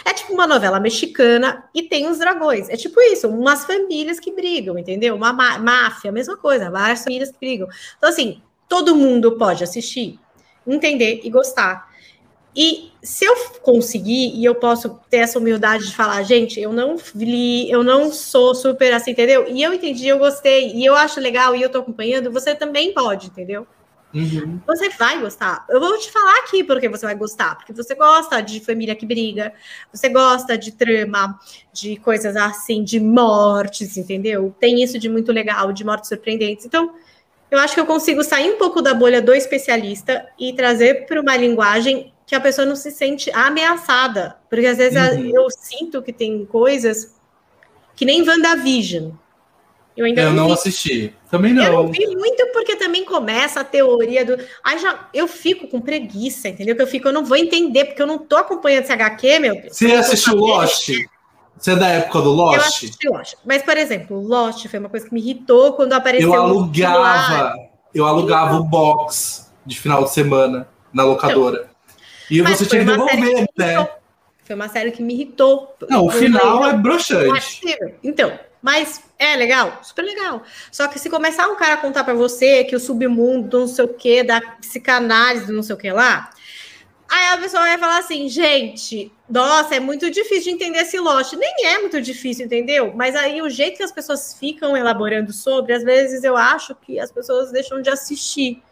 [0.05, 2.69] É tipo uma novela mexicana e tem os dragões.
[2.69, 5.15] É tipo isso, umas famílias que brigam, entendeu?
[5.15, 7.69] Uma máfia, mesma coisa, várias famílias que brigam.
[7.97, 10.19] Então, assim, todo mundo pode assistir,
[10.67, 11.91] entender e gostar.
[12.55, 16.97] E se eu conseguir, e eu posso ter essa humildade de falar, gente, eu não
[17.15, 19.47] li, eu não sou super assim, entendeu?
[19.49, 22.93] E eu entendi, eu gostei, e eu acho legal, e eu tô acompanhando, você também
[22.93, 23.67] pode, entendeu?
[24.13, 24.61] Uhum.
[24.67, 25.65] Você vai gostar.
[25.69, 27.57] Eu vou te falar aqui porque você vai gostar.
[27.57, 29.53] Porque você gosta de família que briga,
[29.93, 31.39] você gosta de trama,
[31.73, 34.55] de coisas assim, de mortes, entendeu?
[34.59, 36.67] Tem isso de muito legal, de mortes surpreendentes.
[36.67, 36.95] Então,
[37.51, 41.21] eu acho que eu consigo sair um pouco da bolha do especialista e trazer para
[41.21, 44.37] uma linguagem que a pessoa não se sente ameaçada.
[44.49, 45.33] Porque às vezes uhum.
[45.35, 47.15] eu sinto que tem coisas
[47.95, 49.13] que nem WandaVision.
[50.01, 51.15] Eu ainda eu não, assisti.
[51.31, 51.63] Também não.
[51.63, 54.39] Eu não vi muito porque também começa a teoria do.
[54.65, 56.75] Aí já eu fico com preguiça, entendeu?
[56.75, 59.61] Que eu fico, eu não vou entender, porque eu não tô acompanhando esse HQ, meu
[59.61, 59.77] Deus.
[59.77, 60.89] Você assistiu Lost?
[61.59, 62.57] Você é da época do Lost?
[62.57, 63.35] Eu assisti Lost.
[63.45, 66.33] Mas, por exemplo, Lost foi uma coisa que me irritou quando apareceu.
[66.33, 67.55] Eu alugava,
[67.95, 71.69] eu alugava o box de final de semana na locadora.
[72.31, 73.89] Então, e você tinha que devolver, né?
[74.45, 75.77] Foi uma série que me irritou.
[75.91, 77.61] Não, o final é broxante.
[78.03, 78.33] Então,
[78.63, 79.81] mas é legal?
[79.83, 80.43] Super legal.
[80.71, 83.85] Só que se começar um cara a contar para você que o submundo, não sei
[83.85, 86.31] o que, da psicanálise, não sei o que lá,
[87.09, 91.33] aí a pessoa vai falar assim, gente, nossa, é muito difícil de entender esse Lost.
[91.33, 92.93] Nem é muito difícil, entendeu?
[92.95, 97.01] Mas aí o jeito que as pessoas ficam elaborando sobre, às vezes eu acho que
[97.01, 98.63] as pessoas deixam de assistir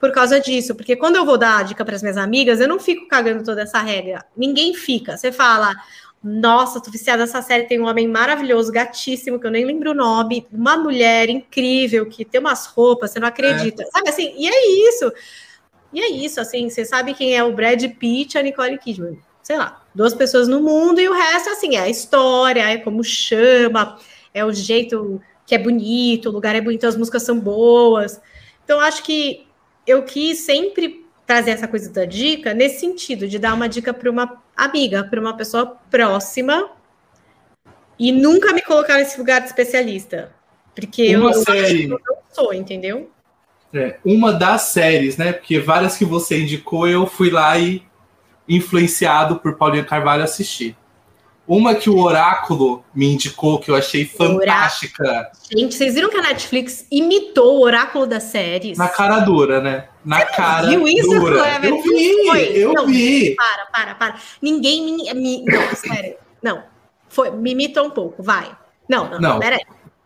[0.00, 0.74] por causa disso.
[0.74, 3.44] Porque quando eu vou dar a dica para as minhas amigas, eu não fico cagando
[3.44, 4.24] toda essa regra.
[4.36, 5.16] Ninguém fica.
[5.16, 5.74] Você fala,
[6.22, 7.64] Nossa, tô viciada nessa série.
[7.64, 12.24] Tem um homem maravilhoso, gatíssimo, que eu nem lembro o nome, uma mulher incrível que
[12.24, 13.82] tem umas roupas, você não acredita.
[13.82, 13.86] É.
[13.86, 14.34] Sabe assim?
[14.36, 15.12] E é isso.
[15.92, 19.18] E é isso, assim, você sabe quem é o Brad Pitt e a Nicole Kidman.
[19.42, 23.02] Sei lá, duas pessoas no mundo e o resto, assim, é a história, é como
[23.02, 23.98] chama,
[24.32, 28.20] é o jeito que é bonito, o lugar é bonito, as músicas são boas.
[28.62, 29.48] Então, acho que
[29.84, 34.10] eu quis sempre trazer essa coisa da dica nesse sentido, de dar uma dica para
[34.10, 34.26] uma
[34.64, 36.70] amiga, para uma pessoa próxima
[37.98, 40.32] e nunca me colocar nesse lugar de especialista.
[40.74, 41.84] Porque uma eu, série.
[41.84, 43.10] eu não sou, entendeu?
[43.72, 45.32] É, uma das séries, né?
[45.32, 47.82] Porque várias que você indicou, eu fui lá e
[48.48, 50.76] influenciado por Paulinho Carvalho assistir.
[51.46, 55.30] Uma que o Oráculo me indicou, que eu achei fantástica.
[55.50, 58.78] Gente, vocês viram que a Netflix imitou o Oráculo das séries?
[58.78, 59.88] Na cara dura, né?
[60.04, 61.60] Na Você cara viu isso, dura.
[61.62, 62.52] Eu vi, foi?
[62.54, 63.34] eu não, vi.
[63.36, 64.14] Para, para, para.
[64.40, 65.44] Ninguém me, me...
[65.44, 66.16] Não, sério.
[66.42, 66.62] Não.
[67.08, 68.50] Foi, me imitou um pouco, vai.
[68.88, 69.38] Não, não, não.
[69.38, 69.60] peraí.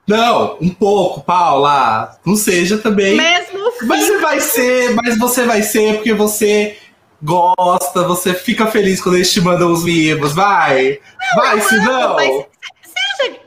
[0.07, 2.19] Não, um pouco, Paula.
[2.25, 3.17] Não seja também.
[3.17, 6.77] Mesmo Mas você vai ser, mas você vai ser porque você
[7.23, 11.01] gosta, você fica feliz quando eles te mandam os livros, vai.
[11.21, 12.15] Não, vai, se não.
[12.17, 12.47] Mas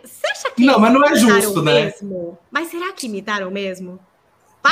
[0.03, 1.85] você acha que Não, mas não é justo, né?
[1.85, 2.37] Mesmo?
[2.49, 3.99] Mas será que imitaram mesmo?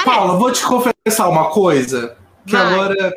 [0.04, 0.06] Parece.
[0.06, 2.18] Paula, vou te confessar uma coisa.
[2.46, 2.74] Que vai.
[2.74, 3.14] agora.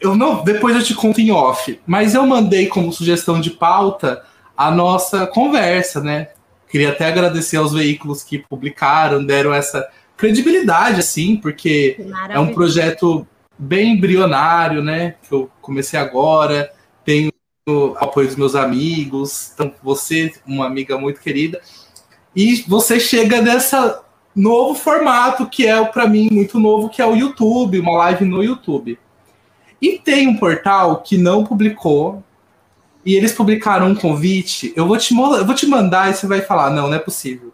[0.00, 0.44] Eu não.
[0.44, 1.80] Depois eu te conto em off.
[1.86, 4.22] Mas eu mandei como sugestão de pauta
[4.56, 6.28] a nossa conversa, né?
[6.70, 11.96] Queria até agradecer aos veículos que publicaram, deram essa credibilidade, assim, porque
[12.28, 13.26] é um projeto
[13.58, 15.16] bem embrionário, né?
[15.26, 16.70] Que eu comecei agora,
[17.04, 17.32] tenho
[17.96, 21.60] apoio dos meus amigos, então você, uma amiga muito querida,
[22.34, 24.02] e você chega nessa
[24.34, 28.42] novo formato que é para mim muito novo, que é o YouTube, uma live no
[28.42, 28.98] YouTube.
[29.80, 32.22] E tem um portal que não publicou
[33.04, 34.72] e eles publicaram um convite.
[34.76, 37.52] Eu vou te eu vou te mandar e você vai falar, não, não é possível.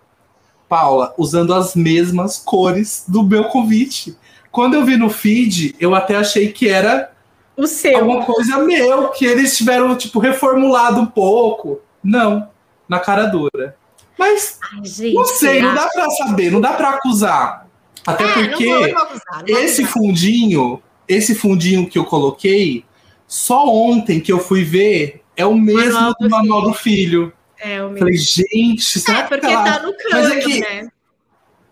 [0.69, 4.17] Paula, usando as mesmas cores do meu convite.
[4.51, 7.13] Quando eu vi no feed, eu até achei que era
[7.57, 7.99] o seu.
[7.99, 11.81] alguma coisa meu, que eles tiveram, tipo, reformulado um pouco.
[12.03, 12.49] Não,
[12.89, 13.77] na cara dura.
[14.19, 17.67] Mas, Ai, gente, não sei, não dá pra saber, não dá pra acusar.
[18.07, 19.93] Até é, porque não vou, não acusar, não esse acusar.
[19.93, 22.85] fundinho, esse fundinho que eu coloquei,
[23.27, 27.33] só ontem que eu fui ver, é o mesmo manual do, manual do filho.
[27.59, 27.99] É o mesmo.
[27.99, 29.65] Falei, gente, será é, porque que ela...
[29.65, 30.61] tá no câmbio, é que...
[30.61, 30.89] né?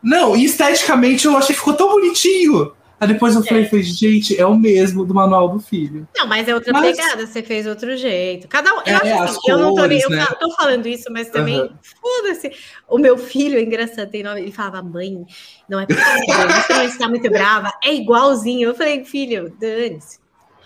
[0.02, 2.72] Não, e esteticamente eu achei que ficou tão bonitinho.
[3.00, 3.44] Aí depois eu é.
[3.44, 6.06] falei, falei, gente, é o mesmo do manual do filho.
[6.16, 6.96] Não, mas é outra mas...
[6.96, 8.48] pegada, você fez outro jeito.
[8.48, 8.78] Cada um.
[8.86, 10.26] Eu, é, acho assim, eu não tô, eu né?
[10.38, 11.70] tô falando isso, mas também, uhum.
[12.00, 12.52] foda-se.
[12.88, 15.24] O meu filho, é engraçado, tem nome, ele falava, mãe,
[15.68, 18.70] não é possível, você está muito brava, é igualzinho.
[18.70, 20.18] Eu falei, filho, dane-se.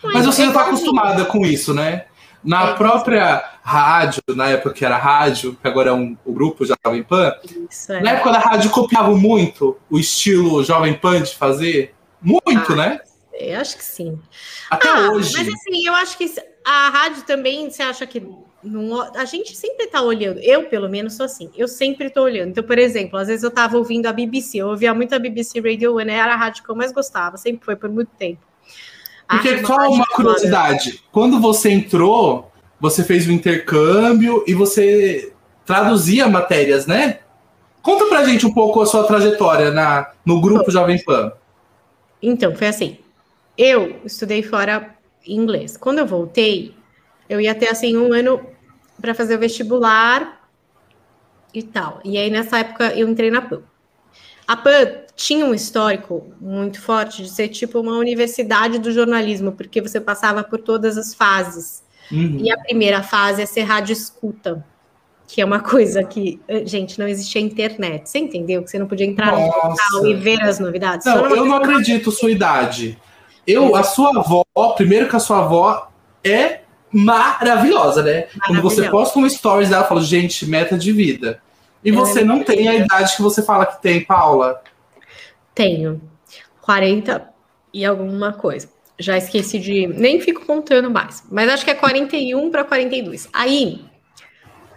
[0.03, 2.05] Mas você é já tá acostumada com isso, né?
[2.43, 6.65] Na é, própria rádio, na época que era rádio, que agora é um, o grupo
[6.65, 7.35] Jovem Pan,
[7.69, 8.01] Isso, é.
[8.01, 11.95] na época da rádio copiava muito o estilo Jovem Pan de fazer.
[12.21, 13.01] Muito, ah, né?
[13.33, 14.19] Eu acho que sim.
[14.71, 15.33] Até ah, hoje.
[15.37, 18.27] Mas assim, eu acho que a rádio também, você acha que.
[18.63, 22.51] Não, a gente sempre tá olhando, eu pelo menos sou assim, eu sempre tô olhando.
[22.51, 25.61] Então, por exemplo, às vezes eu tava ouvindo a BBC, eu ouvia muito a BBC
[25.61, 28.41] Radio One, era a rádio que eu mais gostava, sempre foi por muito tempo.
[29.29, 32.51] Porque só uma curiosidade, quando você entrou,
[32.81, 35.33] você fez o um intercâmbio e você
[35.65, 37.21] traduzia matérias, né?
[37.83, 41.33] Conta pra gente um pouco a sua trajetória na, no grupo Jovem Pan.
[42.23, 42.99] Então, foi assim.
[43.57, 44.95] Eu estudei fora
[45.27, 45.77] inglês.
[45.77, 46.75] Quando eu voltei,
[47.29, 48.41] eu ia ter assim um ano
[49.01, 50.49] para fazer o vestibular
[51.53, 52.01] e tal.
[52.05, 53.63] E aí nessa época eu entrei na PAN.
[54.47, 59.81] A PAN tinha um histórico muito forte de ser tipo uma universidade do jornalismo, porque
[59.81, 61.83] você passava por todas as fases.
[62.11, 62.39] Uhum.
[62.43, 64.65] E a primeira fase é ser rádio escuta,
[65.29, 68.09] que é uma coisa que, gente, não existia internet.
[68.09, 68.63] Você entendeu?
[68.63, 69.45] Que você não podia entrar Nossa.
[69.45, 71.05] no portal e ver as novidades.
[71.05, 72.99] Não, eu não acredito sua idade.
[73.47, 74.43] Eu, a sua avó,
[74.75, 75.89] primeiro que a sua avó
[76.25, 76.61] é
[76.91, 78.27] maravilhosa, né?
[78.47, 81.43] Quando você posta um stories dela, fala, gente, meta de vida.
[81.85, 84.63] E você não tem a idade que você fala que tem, Paula.
[85.55, 86.01] Tenho
[86.63, 87.29] 40
[87.75, 88.71] e alguma coisa.
[88.99, 89.87] Já esqueci de.
[89.89, 91.23] Nem fico contando mais.
[91.31, 93.29] Mas acho que é 41 para 42.
[93.33, 93.85] Aí,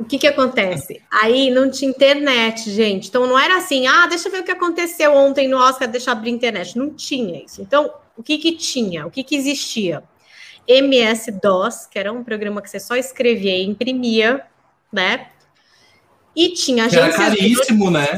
[0.02, 1.00] o que que acontece?
[1.12, 3.08] Aí não tinha internet, gente.
[3.08, 6.10] Então não era assim, ah, deixa eu ver o que aconteceu ontem no Oscar, deixa
[6.10, 6.76] eu abrir internet.
[6.76, 7.62] Não tinha isso.
[7.62, 9.06] Então, o que que tinha?
[9.06, 10.04] O que que existia?
[10.68, 14.44] MS-DOS, que era um programa que você só escrevia e imprimia,
[14.92, 15.28] né?
[16.36, 17.06] E tinha agência.
[17.06, 18.18] Era caríssimo, né?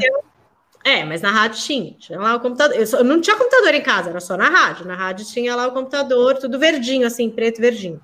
[0.85, 1.93] É, mas na rádio tinha.
[1.99, 2.77] Tinha lá o computador.
[2.77, 4.85] Eu, só, eu, não tinha computador em casa, era só na rádio.
[4.85, 7.99] Na rádio tinha lá o computador, tudo verdinho, assim, preto verdinho.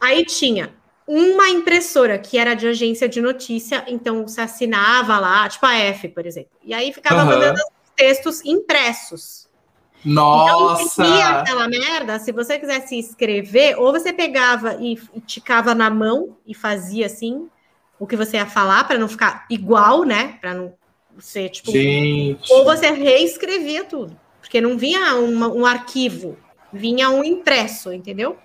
[0.00, 0.79] Aí tinha
[1.12, 6.08] uma impressora que era de agência de notícia, então você assinava lá, tipo a F,
[6.08, 6.52] por exemplo.
[6.64, 7.26] E aí ficava uhum.
[7.26, 7.60] mandando
[7.96, 9.48] textos impressos.
[10.04, 11.02] Nossa!
[11.02, 16.36] Então, aquela merda, se você quisesse escrever, ou você pegava e, e ticava na mão
[16.46, 17.48] e fazia assim
[17.98, 20.38] o que você ia falar para não ficar igual, né?
[20.40, 20.72] Para não
[21.18, 21.72] ser tipo.
[21.72, 22.52] Gente.
[22.52, 26.38] Ou você reescrevia tudo, porque não vinha uma, um arquivo,
[26.72, 28.38] vinha um impresso, entendeu?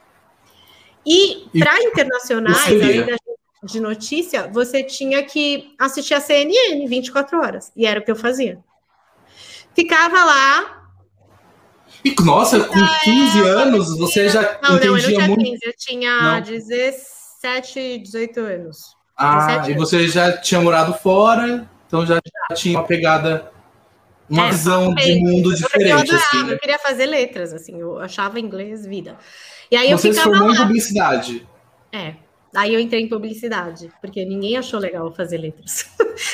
[1.06, 3.16] E para internacionais, além da
[3.64, 7.72] de notícia, você tinha que assistir a CNN 24 horas.
[7.76, 8.60] E era o que eu fazia.
[9.74, 10.86] Ficava lá
[12.06, 15.44] e, nossa, com 15 é, anos você já não, entendia não, eu não tinha muito...
[15.44, 16.42] 15, eu tinha não.
[16.42, 18.96] 17, 18 anos.
[19.18, 23.52] Ah, e você já tinha morado fora, então já, já tinha uma pegada,
[24.30, 25.90] uma é, visão de mundo diferente.
[25.92, 26.54] Eu, adorava, assim, né?
[26.54, 29.18] eu queria fazer letras, assim, eu achava inglês vida.
[29.70, 30.54] E aí você eu ficava se formou lá.
[30.54, 31.48] em publicidade.
[31.92, 32.16] É,
[32.56, 35.92] Aí eu entrei em publicidade, porque ninguém achou legal fazer letras.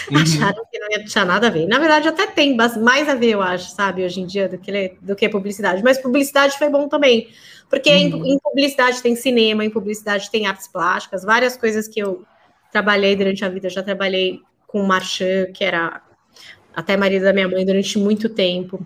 [0.10, 0.18] Uhum.
[0.22, 1.68] Acharam que não ia tinha nada a ver.
[1.68, 4.98] Na verdade, até tem mais a ver, eu acho, sabe, hoje em dia, do que,
[5.02, 5.84] do que publicidade.
[5.84, 7.28] Mas publicidade foi bom também,
[7.70, 8.26] porque uhum.
[8.26, 12.24] em, em, publicidade tem cinema, em publicidade tem artes plásticas, várias coisas que eu
[12.72, 13.66] trabalhei durante a vida.
[13.66, 16.04] Eu já trabalhei com o Marchand, que era
[16.76, 18.80] até marido da minha mãe durante muito tempo.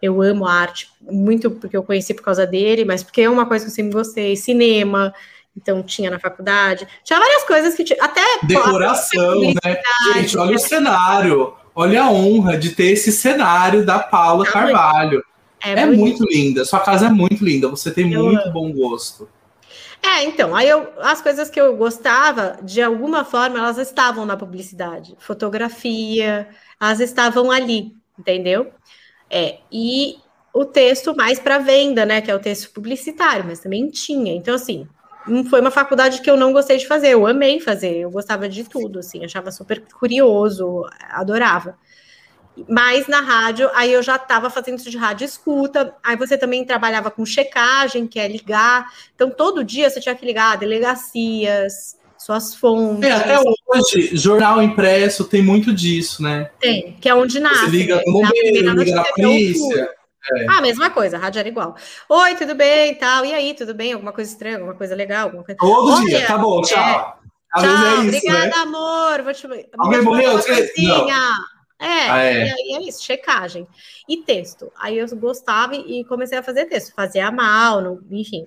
[0.00, 3.64] Eu amo arte, muito porque eu conheci por causa dele, mas porque é uma coisa
[3.64, 4.36] que eu sempre gostei.
[4.36, 5.14] Cinema,
[5.56, 6.86] então tinha na faculdade.
[7.04, 8.02] Tinha várias coisas que tinha.
[8.02, 8.22] Até.
[8.42, 9.80] Decoração, né?
[10.14, 11.54] Gente, olha o cenário.
[11.74, 15.24] Olha a honra de ter esse cenário da Paula Carvalho.
[15.62, 16.64] É, é muito linda.
[16.64, 17.68] Sua casa é muito linda.
[17.68, 18.52] Você tem eu muito amo.
[18.52, 19.28] bom gosto.
[20.02, 24.36] É, então, aí eu, as coisas que eu gostava, de alguma forma, elas estavam na
[24.36, 25.14] publicidade.
[25.20, 26.48] Fotografia,
[26.82, 28.72] elas estavam ali, entendeu?
[29.30, 30.16] É, e
[30.52, 32.20] o texto mais para venda, né?
[32.20, 34.34] Que é o texto publicitário, mas também tinha.
[34.34, 34.88] Então, assim,
[35.48, 38.64] foi uma faculdade que eu não gostei de fazer, eu amei fazer, eu gostava de
[38.64, 41.78] tudo, assim, achava super curioso, adorava.
[42.68, 46.66] Mas na rádio, aí eu já estava fazendo isso de rádio escuta, aí você também
[46.66, 52.54] trabalhava com checagem, que é ligar, então todo dia você tinha que ligar delegacias, suas
[52.54, 53.08] fontes.
[53.08, 56.50] É, até hoje, jornal impresso tem muito disso, né?
[56.60, 57.64] Tem, que é onde nasce.
[57.64, 59.88] Você liga no bombeiro, liga na polícia.
[60.32, 60.46] É.
[60.48, 61.74] Ah, mesma coisa, a rádio era igual.
[62.08, 63.24] Oi, tudo bem e tal?
[63.24, 63.92] E aí, tudo bem?
[63.92, 65.24] Alguma coisa estranha, alguma coisa legal?
[65.24, 65.58] Alguma coisa...
[65.58, 66.78] Todo Olha, dia, tá bom, tchau.
[66.78, 67.22] É...
[67.52, 68.52] Às tchau, é isso, obrigada, né?
[68.56, 69.22] amor.
[69.22, 69.68] Vou te...
[69.76, 70.38] Alguém morreu?
[71.80, 73.66] É, ah, é, e aí é isso, checagem.
[74.08, 74.70] E texto.
[74.78, 76.94] Aí eu gostava e comecei a fazer texto.
[76.94, 78.46] Fazia mal, enfim.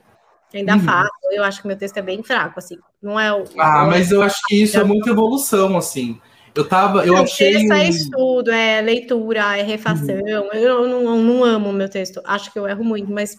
[0.55, 0.79] Ainda uhum.
[0.79, 1.11] faço.
[1.31, 2.77] Eu acho que meu texto é bem fraco, assim.
[3.01, 3.43] Não é o.
[3.59, 6.19] Ah, mas eu acho que isso é muita evolução, assim.
[6.55, 7.53] Eu tava, eu não, achei.
[7.53, 10.15] Texto é estudo, é leitura, é refação.
[10.15, 10.49] Uhum.
[10.53, 12.21] Eu não, não amo o meu texto.
[12.23, 13.37] Acho que eu erro muito, mas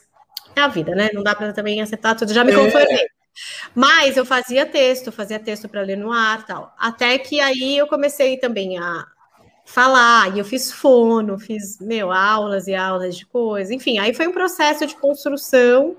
[0.54, 1.08] é a vida, né?
[1.14, 2.34] Não dá para também acertar tudo.
[2.34, 2.54] Já me é.
[2.54, 3.06] conformei.
[3.74, 6.74] Mas eu fazia texto, fazia texto para ler no ar tal.
[6.78, 9.06] Até que aí eu comecei também a
[9.64, 13.74] falar, e eu fiz fono, fiz, meu, aulas e aulas de coisa.
[13.74, 15.96] Enfim, aí foi um processo de construção.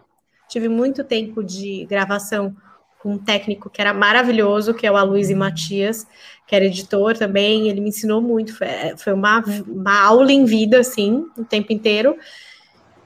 [0.48, 2.56] Tive muito tempo de gravação
[3.00, 6.08] com um técnico que era maravilhoso, que é o Aloysio Matias
[6.48, 8.68] que era editor também, ele me ensinou muito, foi,
[8.98, 12.18] foi uma, uma aula em vida, assim, o tempo inteiro.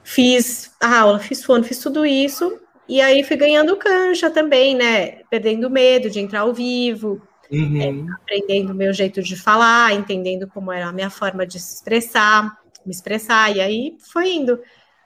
[0.04, 5.22] Fiz a aula, fiz fono, fiz tudo isso, e aí fui ganhando cancha também, né?
[5.28, 7.20] Perdendo medo de entrar ao vivo,
[7.50, 8.08] uhum.
[8.08, 11.74] é, aprendendo o meu jeito de falar, entendendo como era a minha forma de se
[11.74, 14.60] expressar, me expressar, e aí foi indo.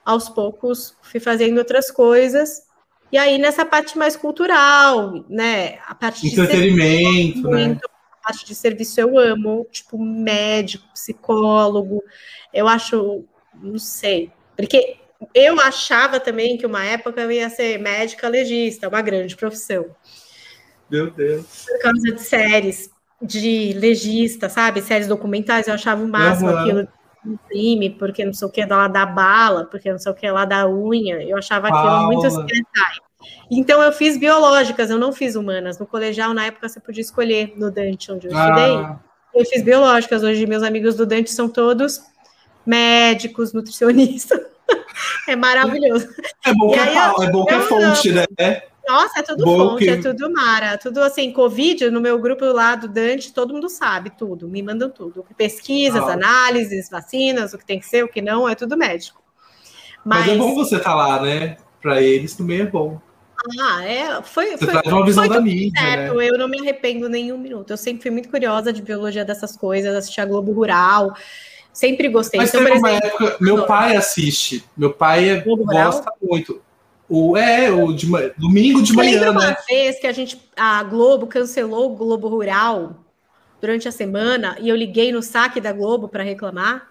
[0.06, 2.62] Aos poucos, fui fazendo outras coisas,
[3.10, 5.78] e aí nessa parte mais cultural, né?
[5.86, 7.78] A parte de entretenimento, né?
[8.26, 12.02] parte de serviço eu amo, tipo médico, psicólogo.
[12.52, 14.96] Eu acho, não sei, porque
[15.32, 19.86] eu achava também que uma época eu ia ser médica legista, uma grande profissão.
[20.90, 21.64] Meu Deus.
[21.66, 22.90] Por causa de séries
[23.22, 24.82] de legista, sabe?
[24.82, 26.58] Séries documentais, eu achava o máximo uhum.
[26.58, 26.88] aquilo
[27.48, 30.44] crime, porque não sei o que lá da bala, porque não sei o que lá
[30.44, 31.22] da unha.
[31.22, 32.06] Eu achava aquilo Paula.
[32.06, 33.02] muito secretário.
[33.50, 35.78] Então eu fiz biológicas, eu não fiz humanas.
[35.78, 38.48] No colegial, na época, você podia escolher no Dante, onde eu ah.
[38.48, 38.96] estudei.
[39.34, 40.22] Eu fiz biológicas.
[40.22, 42.02] Hoje, meus amigos do Dante são todos
[42.64, 44.40] médicos, nutricionistas.
[45.28, 46.08] é maravilhoso.
[46.44, 48.24] É bom que, aí, é, é, bom que é fonte, né?
[48.88, 49.90] Nossa, é tudo bom fonte, que...
[49.90, 50.78] é tudo mara.
[50.78, 54.90] Tudo assim, Covid, no meu grupo lá do Dante, todo mundo sabe tudo, me mandam
[54.90, 55.24] tudo.
[55.36, 56.12] Pesquisas, ah.
[56.12, 59.22] análises, vacinas, o que tem que ser, o que não, é tudo médico.
[60.04, 61.56] Mas, Mas é bom você estar tá lá, né?
[61.82, 63.00] Para eles também é bom.
[63.60, 64.22] Ah, é.
[64.22, 65.80] Foi, Você foi, traz uma visão da mídia.
[65.80, 66.28] Certo, né?
[66.28, 67.70] eu não me arrependo nenhum minuto.
[67.70, 71.14] Eu sempre fui muito curiosa de biologia dessas coisas, assistir a Globo Rural.
[71.72, 72.40] Sempre gostei.
[72.40, 74.64] Mas então, por exemplo, época, meu pai assiste.
[74.76, 76.62] Meu pai gosta muito.
[77.08, 79.12] O, é, o de, domingo de Você manhã.
[79.20, 79.56] Lembra uma né?
[79.68, 83.04] vez que a gente, a Globo cancelou o Globo Rural
[83.60, 86.88] durante a semana e eu liguei no saque da Globo para reclamar?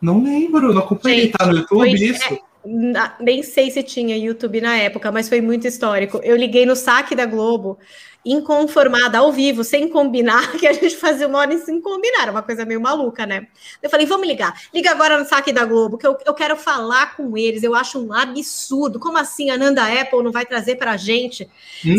[0.00, 1.22] Não lembro, não acompanhei.
[1.24, 2.32] Gente, tá no YouTube foi- isso?
[2.32, 6.20] é, na- nem sei se tinha YouTube na época, mas foi muito histórico.
[6.22, 7.76] Eu liguei no saque da Globo,
[8.24, 12.42] inconformada, ao vivo, sem combinar, que a gente fazia uma hora sem combinar, era uma
[12.42, 13.46] coisa meio maluca, né?
[13.82, 17.16] Eu falei, vamos ligar, liga agora no saque da Globo, que eu, eu quero falar
[17.16, 19.00] com eles, eu acho um absurdo.
[19.00, 21.48] Como assim a Nanda Apple não vai trazer pra gente?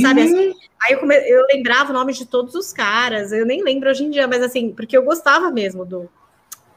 [0.02, 0.54] Sabe Hum, assim?
[0.82, 1.16] Aí eu, come...
[1.16, 4.42] eu lembrava o nome de todos os caras, eu nem lembro hoje em dia, mas
[4.44, 6.10] assim, porque eu gostava mesmo do,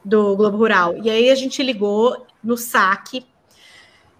[0.04, 0.96] do Globo Rural.
[1.02, 3.26] E aí a gente ligou no saque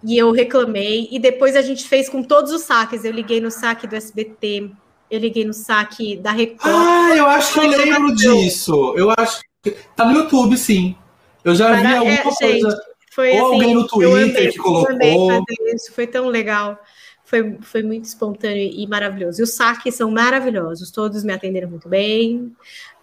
[0.03, 3.03] e eu reclamei, e depois a gente fez com todos os saques.
[3.03, 4.69] Eu liguei no saque do SBT,
[5.15, 6.73] eu liguei no saque da Record.
[6.73, 8.93] Ah, eu acho que eu lembro disso.
[8.97, 10.95] Eu acho que tá no YouTube, sim.
[11.43, 12.81] Eu já vi Mara- alguma é, coisa.
[13.11, 15.27] Foi Ou alguém no eu Twitter que colocou.
[15.29, 16.77] fazer isso, foi tão legal.
[17.23, 19.41] Foi, foi muito espontâneo e maravilhoso.
[19.41, 22.53] E os saques são maravilhosos, todos me atenderam muito bem.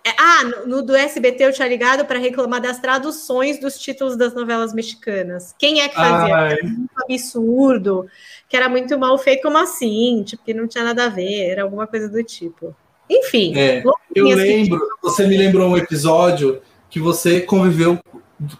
[0.05, 4.35] É, ah, no, do SBT eu tinha ligado para reclamar das traduções dos títulos das
[4.35, 5.55] novelas mexicanas.
[5.57, 6.35] Quem é que fazia?
[6.35, 8.09] Ai, muito absurdo,
[8.49, 10.25] que era muito mal feito, como assim?
[10.25, 12.75] Tipo, que não tinha nada a ver, era alguma coisa do tipo.
[13.09, 17.99] Enfim, É, eu que lembro, você me lembrou um episódio que você conviveu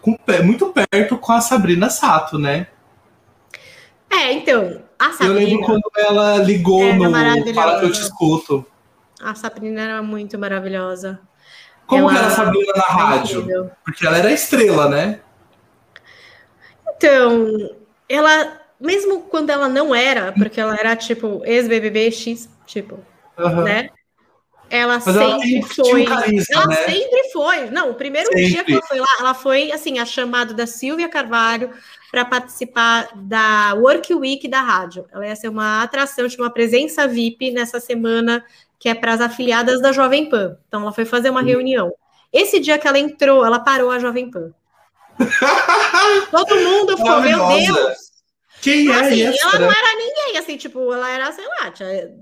[0.01, 2.67] com- muito perto com a Sabrina Sato, né?
[4.09, 7.53] É, então, a Eu lembro Sabrina, quando ela ligou Era no.
[7.53, 8.65] Fala que eu te escuto.
[9.21, 11.19] a Sabrina era muito maravilhosa.
[11.85, 13.71] Como que Ela- era a Sabrina na rádio?
[13.83, 15.19] Porque ela era estrela, né?
[16.95, 17.75] Então,
[18.07, 22.99] ela, mesmo quando ela não era, porque ela era tipo ex-BBB X, tipo,
[23.37, 23.63] Aham.
[23.63, 23.89] né?
[24.69, 26.05] Ela Mas ela sempre tem- tinha um foi.
[26.05, 26.75] carisma, ela né?
[26.87, 27.69] sempre foi.
[27.69, 28.45] Não, o primeiro Sempre.
[28.47, 31.69] dia que ela foi lá, ela foi assim, a chamado da Silvia Carvalho
[32.11, 35.05] para participar da Work Week da rádio.
[35.11, 38.43] Ela ia ser uma atração, tinha uma presença VIP nessa semana
[38.83, 40.57] que é para as afiliadas da Jovem Pan.
[40.67, 41.45] Então ela foi fazer uma Hum.
[41.45, 41.93] reunião.
[42.33, 44.51] Esse dia que ela entrou, ela parou a Jovem Pan.
[46.29, 47.47] Todo mundo ficou, meu.
[47.47, 47.97] Deus.
[48.61, 49.41] Quem é Assim, essa?
[49.41, 51.71] ela não era ninguém, assim, tipo, ela era, sei lá,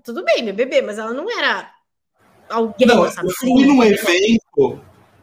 [0.03, 1.67] tudo bem, BBB, mas ela não era
[2.47, 3.33] alguém, Não, eu sabe?
[3.33, 4.79] fui num evento.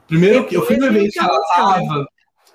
[0.08, 2.08] Primeiro que eu fui no evento que ela tava.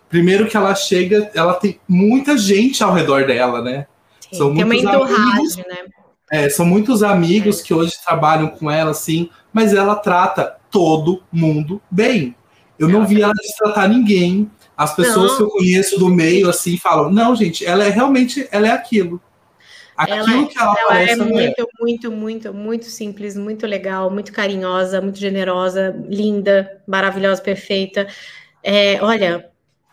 [0.09, 3.87] Primeiro que ela chega, ela tem muita gente ao redor dela, né?
[4.19, 5.85] Sim, são tem uma entourage, né?
[6.33, 11.79] É, são muitos amigos que hoje trabalham com ela, assim, mas ela trata todo mundo
[11.91, 12.35] bem.
[12.79, 14.49] Eu não vi ela destratar ninguém.
[14.75, 15.37] As pessoas Não.
[15.37, 19.21] que eu conheço do meio, assim, falam: não, gente, ela é realmente ela é aquilo.
[19.95, 21.29] Aquilo Ela- que ela, Ela parece, é não é.
[21.29, 28.07] muito, muito, muito, muito simples, muito legal, muito carinhosa, muito generosa, linda, maravilhosa, perfeita.
[28.63, 29.51] É, olha,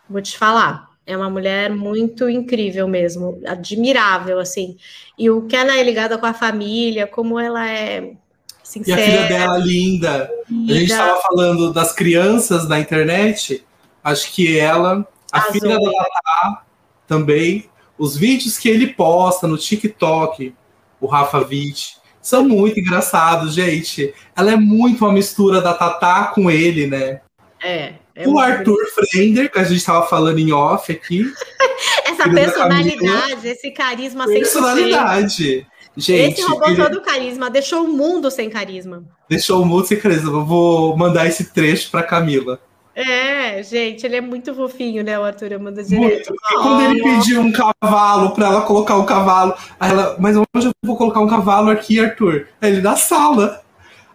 [0.08, 4.76] vou te falar, é uma mulher muito incrível mesmo, admirável, assim.
[5.18, 8.16] E o que ela é ligada com a família, como ela é E a
[8.62, 10.30] sincera, filha dela, linda.
[10.48, 13.64] A gente estava falando das crianças na internet.
[14.02, 15.60] Acho que ela, a Arrasou.
[15.60, 16.62] filha da Tatá
[17.06, 17.68] também.
[17.98, 20.54] Os vídeos que ele posta no TikTok,
[21.00, 24.14] o Rafa Witt, são muito engraçados, gente.
[24.36, 27.20] Ela é muito uma mistura da Tatá com ele, né?
[27.62, 27.94] É.
[28.14, 31.24] é o Arthur Frender, que a gente estava falando em off aqui.
[32.04, 34.32] Essa personalidade, esse carisma 100%.
[34.32, 35.66] Personalidade.
[35.96, 39.02] Gente, Esse roubou ele todo carisma, deixou o mundo sem carisma.
[39.28, 40.30] deixou o mundo sem carisma.
[40.30, 42.60] Eu vou mandar esse trecho para Camila.
[42.94, 45.52] É, gente, ele é muito fofinho, né, o Arthur?
[45.52, 46.34] Eu mando Muito.
[46.60, 50.72] quando ele pediu um cavalo pra ela colocar um cavalo, aí ela, mas onde eu
[50.84, 52.48] vou colocar um cavalo aqui, Arthur?
[52.60, 53.59] Ele na sala.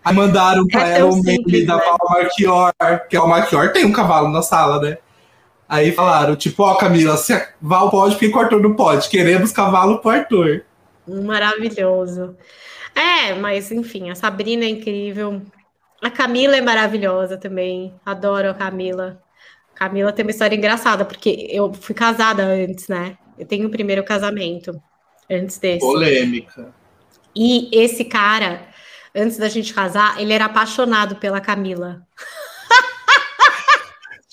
[0.05, 1.83] Aí mandaram pra É ela o meme da né?
[1.83, 2.71] Val Marchior,
[3.09, 4.99] que a Val Marchior tem um cavalo na sala, né?
[5.67, 9.09] Aí falaram, tipo, ó, Camila, se a Val pode, por que o Arthur não pode?
[9.09, 10.63] Queremos cavalo pro Arthur.
[11.07, 12.37] Maravilhoso.
[12.93, 15.41] É, mas enfim, a Sabrina é incrível.
[16.01, 17.91] A Camila é maravilhosa também.
[18.05, 19.19] Adoro a Camila.
[19.73, 23.17] Camila tem uma história engraçada, porque eu fui casada antes, né?
[23.37, 24.79] Eu tenho o primeiro casamento
[25.29, 25.79] antes desse.
[25.79, 26.71] Polêmica.
[27.35, 28.61] E esse cara,
[29.15, 32.05] antes da gente casar, ele era apaixonado pela Camila.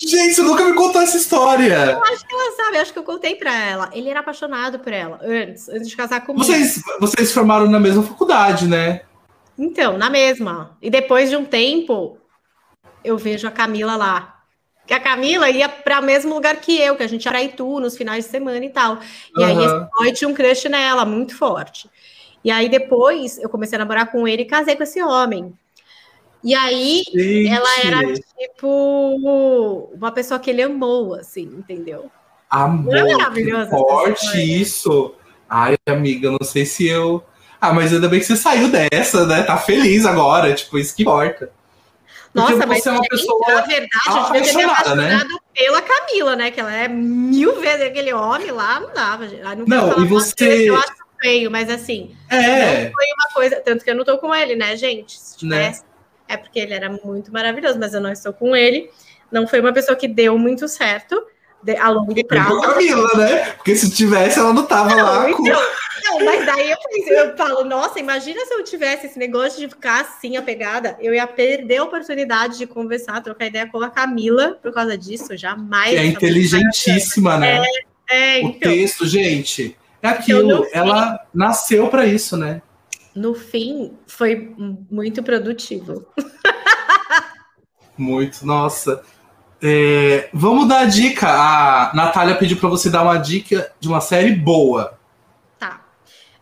[0.05, 1.97] Gente, você nunca me contou essa história.
[1.97, 3.89] Acho que ela sabe, acho que eu contei pra ela.
[3.93, 6.43] Ele era apaixonado por ela antes, antes de casar comigo.
[6.43, 9.01] Vocês, vocês formaram na mesma faculdade, né?
[9.57, 10.77] Então, na mesma.
[10.81, 12.17] E depois de um tempo,
[13.03, 14.41] eu vejo a Camila lá.
[14.85, 17.79] Que a Camila ia para o mesmo lugar que eu, que a gente era Itu
[17.79, 18.99] nos finais de semana e tal.
[19.37, 19.65] E aí Aham.
[19.65, 21.89] esse boy tinha um crush nela, muito forte.
[22.43, 25.53] E aí depois eu comecei a namorar com ele e casei com esse homem.
[26.43, 27.47] E aí Gente.
[27.47, 32.11] ela era tipo uma pessoa que ele amou, assim, entendeu?
[32.49, 35.15] Amor, é maravilhoso forte isso.
[35.49, 37.23] Ai, amiga, não sei se eu.
[37.61, 39.43] Ah, mas ainda bem que você saiu dessa, né?
[39.43, 41.49] Tá feliz agora, tipo, isso que importa.
[42.33, 45.39] Porque Nossa, mas é uma pessoa na verdade, devia ter apaixonado né?
[45.53, 46.51] pela Camila, né?
[46.51, 49.27] Que ela é mil vezes aquele homem lá, não dava.
[49.65, 50.69] Não, não e você.
[50.69, 52.85] Eu acho feio, mas assim, é.
[52.85, 53.55] não foi uma coisa.
[53.61, 55.17] Tanto que eu não tô com ele, né, gente?
[55.17, 55.87] Se tivesse, né?
[56.27, 58.89] é porque ele era muito maravilhoso, mas eu não estou com ele.
[59.31, 61.25] Não foi uma pessoa que deu muito certo
[61.63, 62.61] de, a longo prazo.
[62.61, 63.51] Camila, né?
[63.51, 65.83] Porque se tivesse, ela não tava não, lá então, com.
[66.03, 66.77] Não, mas daí eu,
[67.15, 71.25] eu falo, nossa, imagina se eu tivesse esse negócio de ficar assim, apegada, eu ia
[71.25, 75.91] perder a oportunidade de conversar, trocar ideia com a Camila por causa disso, jamais.
[75.91, 77.63] Que é inteligentíssima, né?
[78.09, 82.61] É, é, o então, texto, gente, é aquilo, ela fim, nasceu para isso, né?
[83.15, 84.53] No fim, foi
[84.91, 86.05] muito produtivo.
[87.97, 89.01] muito, nossa.
[89.61, 91.29] É, vamos dar a dica.
[91.29, 94.99] A Natália pediu para você dar uma dica de uma série boa.
[95.57, 95.85] Tá.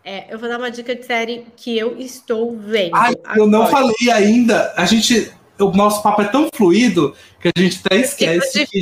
[0.03, 2.95] É, eu vou dar uma dica de série que eu estou vendo.
[2.95, 4.73] Ai, eu não falei ainda.
[4.75, 5.31] A gente.
[5.59, 8.81] O nosso papo é tão fluido que a gente até esquece que,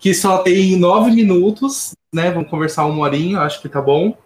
[0.00, 2.30] que só tem nove minutos, né?
[2.30, 4.16] Vamos conversar uma horinha, acho que tá bom.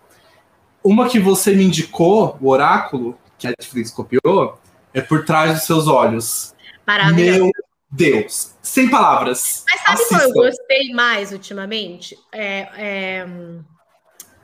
[0.82, 4.58] Uma que você me indicou, o Oráculo, que a Netflix copiou,
[4.92, 6.54] é Por Trás dos Seus Olhos.
[6.86, 7.42] Maravilhoso.
[7.42, 7.50] Meu
[7.90, 9.64] Deus, sem palavras.
[9.68, 12.16] Mas sabe qual eu gostei mais ultimamente?
[12.32, 13.26] É, é...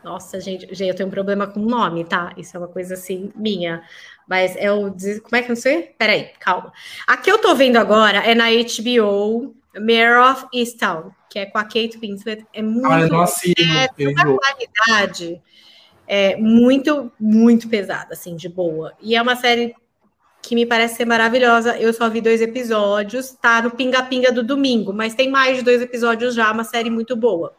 [0.03, 2.33] Nossa, gente, gente, eu tenho um problema com o nome, tá?
[2.37, 3.83] Isso é uma coisa assim minha.
[4.27, 4.91] Mas é o.
[5.23, 5.95] Como é que eu não sei?
[5.99, 6.73] Peraí, calma.
[7.07, 11.57] A que eu tô vendo agora é na HBO Mayor of Easttown, que é com
[11.57, 12.45] a Kate Winslet.
[12.53, 12.91] É muito.
[12.91, 15.41] Ah, eu não assino, é qualidade
[16.13, 18.93] é muito, muito pesada, assim, de boa.
[19.01, 19.73] E é uma série
[20.43, 21.79] que me parece ser maravilhosa.
[21.79, 25.81] Eu só vi dois episódios, tá no pinga-pinga do domingo, mas tem mais de dois
[25.81, 27.55] episódios já, uma série muito boa.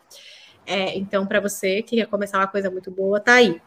[0.65, 3.61] É, então, para você que quer começar uma coisa muito boa, tá aí.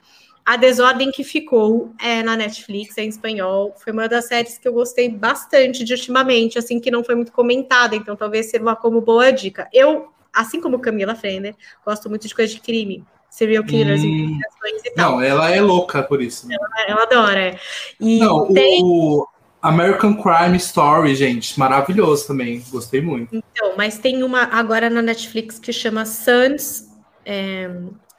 [0.44, 3.74] A Desordem que ficou é na Netflix, é em espanhol.
[3.82, 7.32] Foi uma das séries que eu gostei bastante de ultimamente, assim, que não foi muito
[7.32, 9.66] comentada, então talvez sirva como boa dica.
[9.72, 14.38] Eu, assim como Camila Frender, gosto muito de coisas de crime serial killers hum,
[14.84, 15.12] e tal.
[15.12, 16.46] Não, ela é louca por isso.
[16.52, 17.58] Ela, ela adora.
[17.98, 18.80] E não, tem...
[18.84, 19.26] o
[19.62, 22.62] American Crime Story, gente, maravilhoso também.
[22.70, 23.34] Gostei muito.
[23.34, 26.86] Então, mas tem uma agora na Netflix que chama Sons,
[27.24, 27.70] é,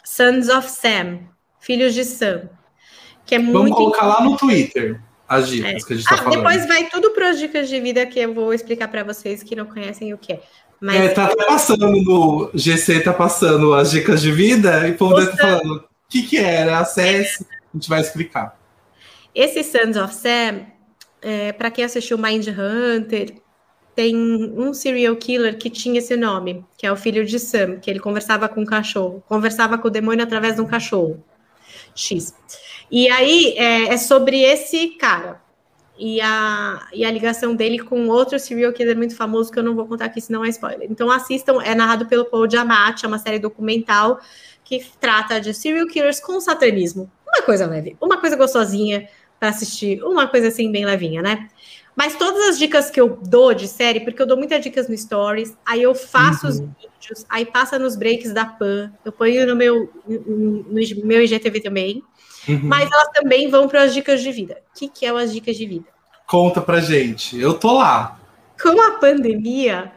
[0.04, 1.20] Sons of Sam,
[1.66, 2.50] Filhos de Sam.
[3.26, 5.88] Que é Vamos muito colocar lá no Twitter as dicas é.
[5.88, 6.38] que a gente tá ah, falando.
[6.38, 9.56] Depois vai tudo para as dicas de vida que eu vou explicar para vocês que
[9.56, 10.42] não conhecem o que é.
[10.80, 15.16] Mas é, tá passando no GC, tá passando as dicas de vida, e o povo
[15.16, 18.60] deve estar falando o que, que era, acesse, a gente vai explicar.
[19.34, 20.68] Esse Sons of Sam,
[21.22, 23.36] é, para quem assistiu Mind Hunter,
[23.96, 27.90] tem um serial killer que tinha esse nome, que é o filho de Sam, que
[27.90, 31.24] ele conversava com o cachorro, conversava com o demônio através de um cachorro.
[31.96, 32.36] X.
[32.92, 35.42] E aí é, é sobre esse cara
[35.98, 39.76] e a, e a ligação dele com outro serial killer muito famoso que eu não
[39.76, 40.88] vou contar aqui, senão é spoiler.
[40.92, 44.20] Então assistam, é narrado pelo Paul Giamatti, é uma série documental
[44.64, 47.10] que trata de serial killers com satanismo.
[47.26, 49.08] Uma coisa leve, uma coisa gostosinha
[49.40, 51.48] para assistir, uma coisa assim bem levinha, né?
[51.96, 54.98] Mas todas as dicas que eu dou de série, porque eu dou muitas dicas no
[54.98, 56.52] Stories, aí eu faço uhum.
[56.52, 60.66] os vídeos, aí passa nos breaks da PAN, eu ponho no meu, no,
[61.06, 62.04] meu IGTV também.
[62.48, 62.60] Uhum.
[62.64, 64.62] Mas elas também vão para as dicas de vida.
[64.70, 65.86] O que, que é as dicas de vida?
[66.28, 67.40] Conta pra gente.
[67.40, 68.20] Eu tô lá.
[68.62, 69.92] Com a pandemia,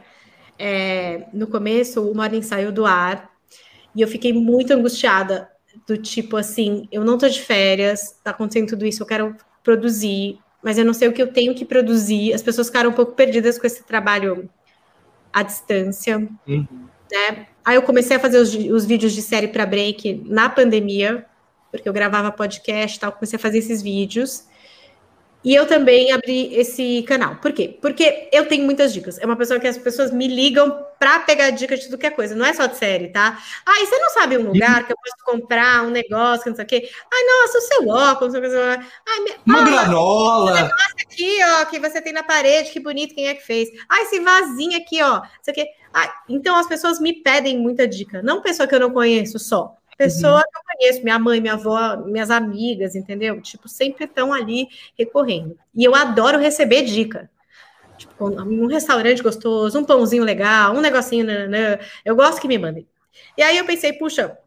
[0.57, 3.29] é, no começo, o Morning saiu do ar
[3.95, 5.49] e eu fiquei muito angustiada.
[5.87, 10.39] Do tipo assim, eu não tô de férias, tá acontecendo tudo isso, eu quero produzir,
[10.61, 12.33] mas eu não sei o que eu tenho que produzir.
[12.33, 14.49] As pessoas ficaram um pouco perdidas com esse trabalho
[15.31, 16.17] à distância.
[16.47, 16.67] Uhum.
[17.11, 17.47] Né?
[17.63, 21.25] Aí eu comecei a fazer os, os vídeos de série para break na pandemia,
[21.71, 24.45] porque eu gravava podcast e tal, comecei a fazer esses vídeos.
[25.43, 27.37] E eu também abri esse canal.
[27.37, 27.77] Por quê?
[27.81, 29.17] Porque eu tenho muitas dicas.
[29.19, 32.11] É uma pessoa que as pessoas me ligam para pegar dicas de tudo que é
[32.11, 32.35] coisa.
[32.35, 33.41] Não é só de série, tá?
[33.65, 36.55] Ah, e você não sabe um lugar que eu posso comprar um negócio, que não
[36.55, 36.89] sei o quê?
[37.11, 38.85] Ai, nossa, o seu óculos, não sei o que.
[39.07, 39.31] Ai, me...
[39.45, 40.51] Uma ah, granola.
[40.51, 43.69] Esse negócio aqui, ó, que você tem na parede, que bonito, quem é que fez?
[43.87, 45.21] Ah, esse vasinho aqui, ó.
[45.41, 45.65] Isso aqui.
[45.93, 48.21] Ah, então as pessoas me pedem muita dica.
[48.21, 50.43] Não pessoa que eu não conheço só pessoa uhum.
[50.43, 53.41] que eu conheço, minha mãe, minha avó, minhas amigas, entendeu?
[53.41, 55.59] Tipo, sempre estão ali recorrendo.
[55.75, 57.29] E eu adoro receber dica.
[57.99, 62.87] Tipo, um restaurante gostoso, um pãozinho legal, um negocinho, né, eu gosto que me mandem.
[63.37, 64.37] E aí eu pensei, puxa,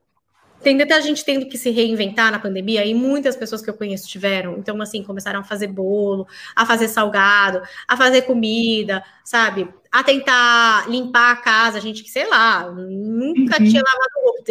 [0.62, 4.08] tem muita gente tendo que se reinventar na pandemia e muitas pessoas que eu conheço
[4.08, 4.56] tiveram.
[4.58, 9.68] Então, assim, começaram a fazer bolo, a fazer salgado, a fazer comida, sabe?
[9.90, 13.68] A tentar limpar a casa, gente que, sei lá, nunca uhum.
[13.68, 14.42] tinha lavado roupa.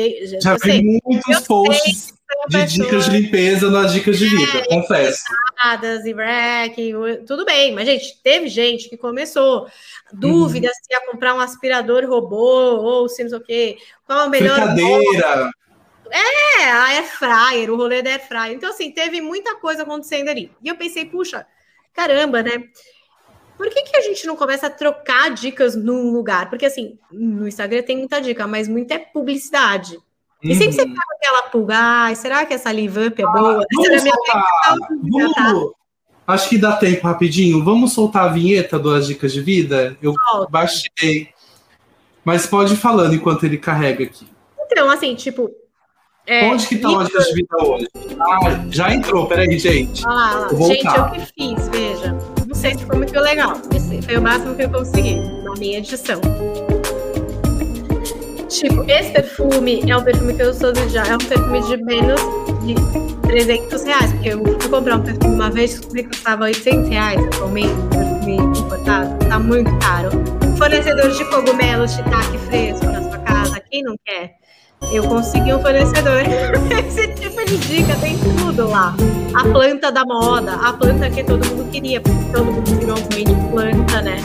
[0.42, 2.14] Já vi muitos posts
[2.50, 5.24] de dicas de limpeza nas dicas de vida, é, confesso.
[6.06, 6.94] E break,
[7.28, 9.68] tudo bem, mas, gente, teve gente que começou
[10.14, 10.84] dúvidas uhum.
[10.84, 13.78] se ia comprar um aspirador robô ou se não sei o quê.
[14.06, 14.56] Qual é o melhor.
[14.56, 15.52] Brincadeira!
[16.12, 18.52] É, a air fryer, o rolê da air fryer.
[18.52, 20.52] Então, assim, teve muita coisa acontecendo ali.
[20.62, 21.46] E eu pensei, puxa,
[21.94, 22.64] caramba, né?
[23.58, 26.50] Por que, que a gente não começa a trocar dicas num lugar?
[26.50, 29.98] Porque, assim, no Instagram tem muita dica, mas muita é publicidade.
[30.44, 30.90] E sempre você uhum.
[30.90, 33.62] fica com aquela pulga, será que essa live up é boa?
[33.62, 34.44] Ah, vamos soltar,
[35.04, 35.74] vamos,
[36.26, 37.64] acho que dá tempo rapidinho.
[37.64, 39.96] Vamos soltar a vinheta das dicas de vida?
[40.02, 40.50] Eu Solta.
[40.50, 41.30] baixei.
[42.24, 44.28] Mas pode ir falando enquanto ele carrega aqui.
[44.66, 45.52] Então, assim, tipo,
[46.28, 47.88] é, Onde que tá as dicas de vida hoje?
[48.20, 50.06] Ah, já entrou, peraí, gente.
[50.06, 50.50] Olha lá.
[50.68, 52.18] Gente, eu que fiz, veja.
[52.48, 53.56] Não sei se foi muito legal.
[54.06, 56.22] Foi o máximo que eu consegui na minha edição.
[58.48, 61.08] Tipo, esse perfume é um perfume que eu sou já.
[61.08, 62.22] É um perfume de menos
[62.66, 62.76] de
[63.28, 64.12] 300 reais.
[64.14, 67.74] Porque eu fui comprar um perfume uma vez que custava 800 reais atualmente.
[67.74, 69.26] Um perfume importado.
[69.28, 70.10] Tá muito caro.
[70.58, 73.60] Fornecedor de cogumelos, shiitake fresco na sua casa.
[73.72, 74.36] Quem não quer?
[74.92, 76.22] Eu consegui um fornecedor.
[76.88, 78.96] Esse tipo de dica tem tudo lá.
[79.34, 83.24] A planta da moda, a planta que todo mundo queria, porque todo mundo virou mãe
[83.24, 84.18] de planta, né?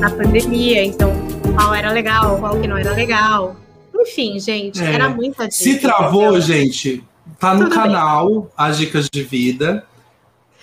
[0.00, 1.12] Na pandemia, então
[1.54, 3.56] qual era legal, qual que não era legal.
[3.94, 4.94] Enfim, gente, é.
[4.94, 5.50] era muita dica.
[5.50, 7.04] Se travou, gente,
[7.38, 8.48] tá no canal bem.
[8.56, 9.84] As Dicas de Vida.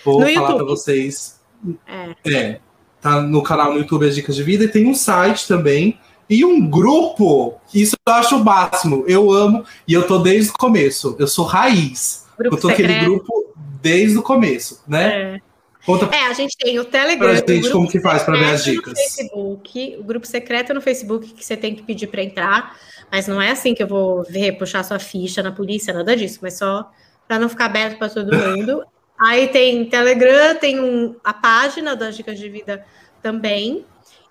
[0.04, 1.40] Vou no falar para vocês.
[1.86, 2.34] É.
[2.34, 2.60] é.
[3.00, 5.98] Tá no canal no YouTube As Dicas de Vida e tem um site também
[6.28, 9.04] e um grupo, isso eu acho o máximo.
[9.06, 11.16] Eu amo, e eu tô desde o começo.
[11.18, 12.26] Eu sou raiz.
[12.38, 12.90] Grupo eu tô secreto.
[12.90, 15.34] aquele grupo desde o começo, né?
[15.34, 15.40] É.
[15.86, 17.28] Conta é, a gente tem o Telegram.
[17.28, 18.98] Pra gente, como que faz para ver as dicas?
[18.98, 22.76] Facebook, o grupo secreto no Facebook que você tem que pedir para entrar,
[23.10, 26.40] mas não é assim que eu vou ver, puxar sua ficha na polícia, nada disso,
[26.42, 26.90] mas só
[27.28, 28.82] para não ficar aberto para todo mundo.
[29.18, 32.84] Aí tem Telegram, tem um, a página das dicas de vida
[33.22, 33.84] também,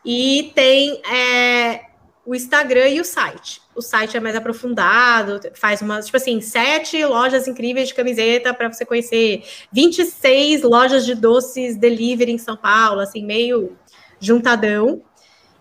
[0.05, 1.81] e tem é,
[2.25, 3.61] o Instagram e o site.
[3.75, 8.71] O site é mais aprofundado, faz umas, tipo assim, sete lojas incríveis de camiseta para
[8.71, 13.75] você conhecer, 26 lojas de doces delivery em São Paulo, assim, meio
[14.19, 15.01] juntadão.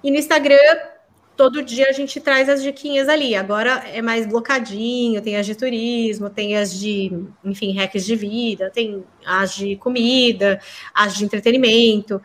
[0.03, 0.59] E no Instagram,
[1.37, 3.35] todo dia a gente traz as diquinhas ali.
[3.35, 7.13] Agora é mais blocadinho, tem as de turismo, tem as de,
[7.45, 10.61] enfim, hacks de vida, tem as de comida,
[10.95, 12.21] as de entretenimento.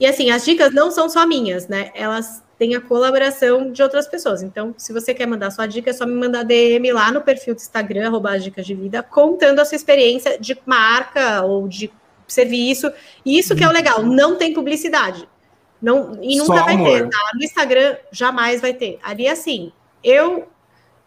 [0.00, 1.90] E assim, as dicas não são só minhas, né?
[1.94, 4.42] Elas têm a colaboração de outras pessoas.
[4.42, 7.54] Então, se você quer mandar sua dica, é só me mandar DM lá no perfil
[7.54, 11.92] do Instagram, arroba dicas de vida, contando a sua experiência de marca ou de
[12.26, 12.90] serviço.
[13.26, 15.28] E isso que é o legal, não tem publicidade.
[15.82, 16.88] Não, e nunca só vai amor.
[16.88, 17.30] ter, tá?
[17.34, 18.98] No Instagram jamais vai ter.
[19.02, 19.70] Ali assim,
[20.02, 20.48] eu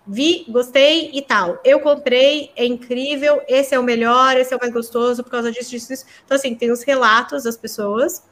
[0.06, 1.60] vi, gostei e tal.
[1.64, 5.52] Eu comprei, é incrível, esse é o melhor, esse é o mais gostoso por causa
[5.52, 6.06] disso, disso, disso.
[6.26, 8.24] Então, assim, tem os relatos das pessoas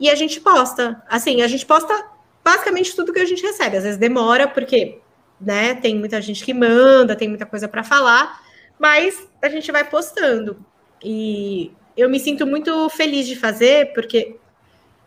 [0.00, 1.02] e a gente posta.
[1.06, 2.06] Assim, a gente posta
[2.42, 3.76] basicamente tudo que a gente recebe.
[3.76, 4.98] Às vezes demora, porque
[5.38, 8.40] né, tem muita gente que manda, tem muita coisa para falar,
[8.78, 10.64] mas a gente vai postando.
[11.04, 14.36] E eu me sinto muito feliz de fazer, porque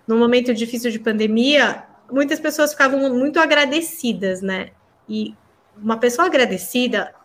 [0.08, 4.70] no momento difícil de pandemia, muitas pessoas ficavam muito agradecidas, né?
[5.10, 5.36] E
[5.76, 7.16] uma pessoa agradecida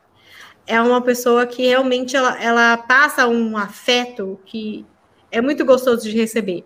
[0.66, 4.86] é uma pessoa que realmente ela, ela passa um afeto que
[5.30, 6.64] é muito gostoso de receber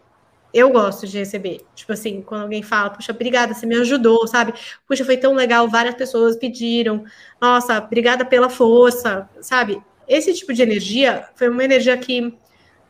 [0.53, 1.61] eu gosto de receber.
[1.75, 4.53] Tipo assim, quando alguém fala, puxa, obrigada, você me ajudou, sabe?
[4.87, 7.05] Puxa, foi tão legal, várias pessoas pediram.
[7.41, 9.83] Nossa, obrigada pela força, sabe?
[10.07, 12.35] Esse tipo de energia foi uma energia que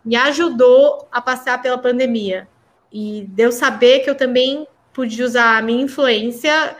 [0.04, 2.48] me ajudou a passar pela pandemia.
[2.92, 6.76] E deu saber que eu também pude usar a minha influência,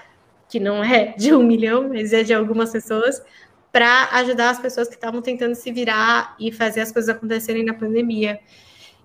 [0.49, 3.23] que não é de um milhão, mas é de algumas pessoas,
[3.71, 7.73] para ajudar as pessoas que estavam tentando se virar e fazer as coisas acontecerem na
[7.73, 8.39] pandemia.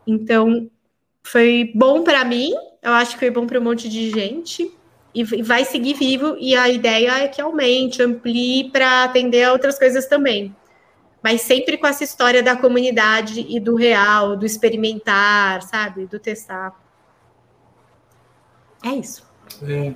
[0.05, 0.69] Então,
[1.31, 4.71] foi bom para mim, eu acho que foi bom para um monte de gente
[5.13, 9.77] e vai seguir vivo e a ideia é que aumente, amplie para atender a outras
[9.77, 10.55] coisas também.
[11.21, 16.73] Mas sempre com essa história da comunidade e do real, do experimentar, sabe, do testar.
[18.85, 19.27] É isso.
[19.63, 19.93] É.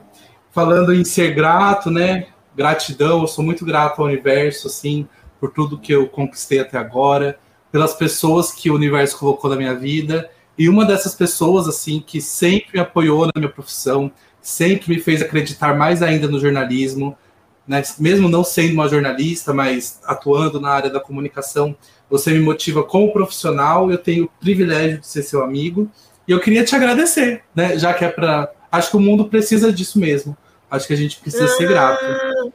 [0.52, 2.28] Falando em ser grato, né?
[2.54, 5.08] Gratidão, eu sou muito grato ao universo, assim,
[5.40, 7.40] por tudo que eu conquistei até agora,
[7.72, 12.22] pelas pessoas que o universo colocou na minha vida e uma dessas pessoas, assim, que
[12.22, 17.18] sempre me apoiou na minha profissão, sempre me fez acreditar mais ainda no jornalismo,
[17.68, 21.76] né, mesmo não sendo uma jornalista, mas atuando na área da comunicação,
[22.10, 25.90] você me motiva como profissional, eu tenho o privilégio de ser seu amigo,
[26.28, 28.52] e eu queria te agradecer, né, já que é para...
[28.72, 30.36] Acho que o mundo precisa disso mesmo,
[30.70, 32.04] acho que a gente precisa ser grato.
[32.04, 32.50] Ah,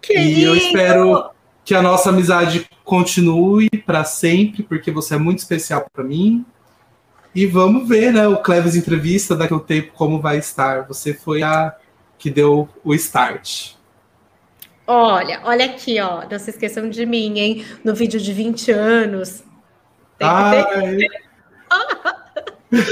[0.00, 0.46] que e lindo.
[0.46, 1.30] eu espero
[1.64, 6.44] que a nossa amizade continue para sempre, porque você é muito especial para mim.
[7.34, 10.86] E vamos ver, né, o Cleves entrevista daqui a um tempo como vai estar.
[10.88, 11.76] Você foi a
[12.18, 13.74] que deu o start.
[14.86, 16.26] Olha, olha aqui, ó.
[16.28, 17.66] Não se esqueçam de mim, hein?
[17.84, 19.44] No vídeo de 20 anos.
[20.18, 21.08] Tem que ter.
[21.70, 21.88] Ai,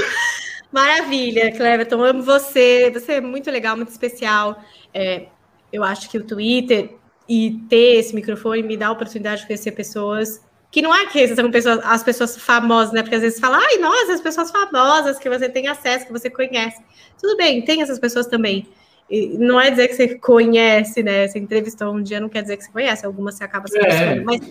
[0.71, 2.03] Maravilha, Cleverton.
[2.03, 2.91] Amo você.
[2.93, 4.61] Você é muito legal, muito especial.
[4.93, 5.25] É,
[5.73, 6.95] eu acho que o Twitter
[7.27, 10.41] e ter esse microfone me dá a oportunidade de conhecer pessoas
[10.71, 13.01] que não é que são pessoas, as pessoas famosas, né?
[13.01, 16.29] Porque às vezes fala, ai, nossa, as pessoas famosas que você tem acesso, que você
[16.29, 16.81] conhece.
[17.19, 18.67] Tudo bem, tem essas pessoas também.
[19.09, 21.27] E não é dizer que você conhece, né?
[21.27, 24.19] Você entrevistou um dia, não quer dizer que você conhece, algumas você acaba se É.
[24.19, 24.41] mas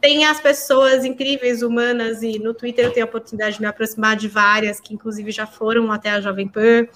[0.00, 4.16] tem as pessoas incríveis, humanas, e no Twitter eu tenho a oportunidade de me aproximar
[4.16, 6.86] de várias, que inclusive já foram até a Jovem Pan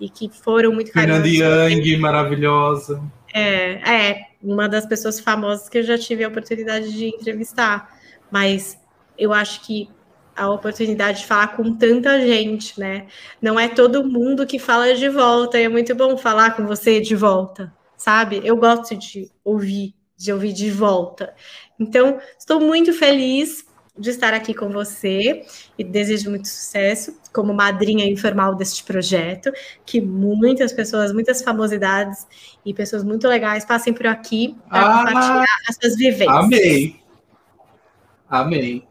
[0.00, 1.72] e que foram muito Fernanda carinhosas.
[1.72, 3.02] Yang, maravilhosa.
[3.32, 7.95] É, é, uma das pessoas famosas que eu já tive a oportunidade de entrevistar.
[8.30, 8.78] Mas
[9.18, 9.88] eu acho que
[10.36, 13.06] a oportunidade de falar com tanta gente, né?
[13.40, 17.00] Não é todo mundo que fala de volta, e é muito bom falar com você
[17.00, 18.42] de volta, sabe?
[18.44, 21.34] Eu gosto de ouvir, de ouvir de volta.
[21.80, 23.64] Então, estou muito feliz
[23.98, 25.42] de estar aqui com você
[25.78, 29.50] e desejo muito sucesso como madrinha informal deste projeto,
[29.86, 32.26] que muitas pessoas, muitas famosidades
[32.62, 36.28] e pessoas muito legais passem por aqui para Ah, compartilhar as suas vivências.
[36.28, 37.05] Amei.
[38.28, 38.84] Amei.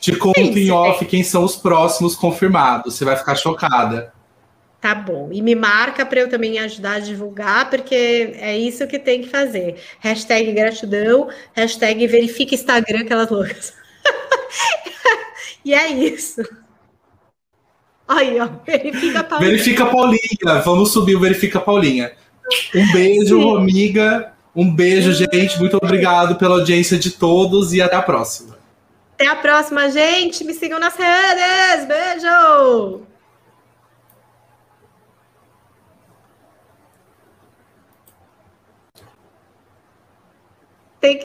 [0.00, 2.94] Te conto em off quem são os próximos confirmados.
[2.94, 4.12] Você vai ficar chocada.
[4.80, 5.30] Tá bom.
[5.32, 9.28] E me marca para eu também ajudar a divulgar, porque é isso que tem que
[9.28, 9.76] fazer.
[9.98, 13.72] Hashtag gratidão, hashtag verifica Instagram, aquelas loucas.
[15.64, 16.42] e é isso.
[18.06, 20.62] Aí, ó, verifica a Verifica Paulinha.
[20.64, 22.12] Vamos subir o Verifica Paulinha.
[22.74, 23.56] Um beijo, Sim.
[23.56, 24.35] amiga.
[24.56, 25.58] Um beijo, gente.
[25.58, 28.56] Muito obrigado pela audiência de todos e até a próxima.
[29.14, 30.42] Até a próxima, gente.
[30.44, 31.86] Me sigam nas redes.
[31.86, 33.02] Beijo!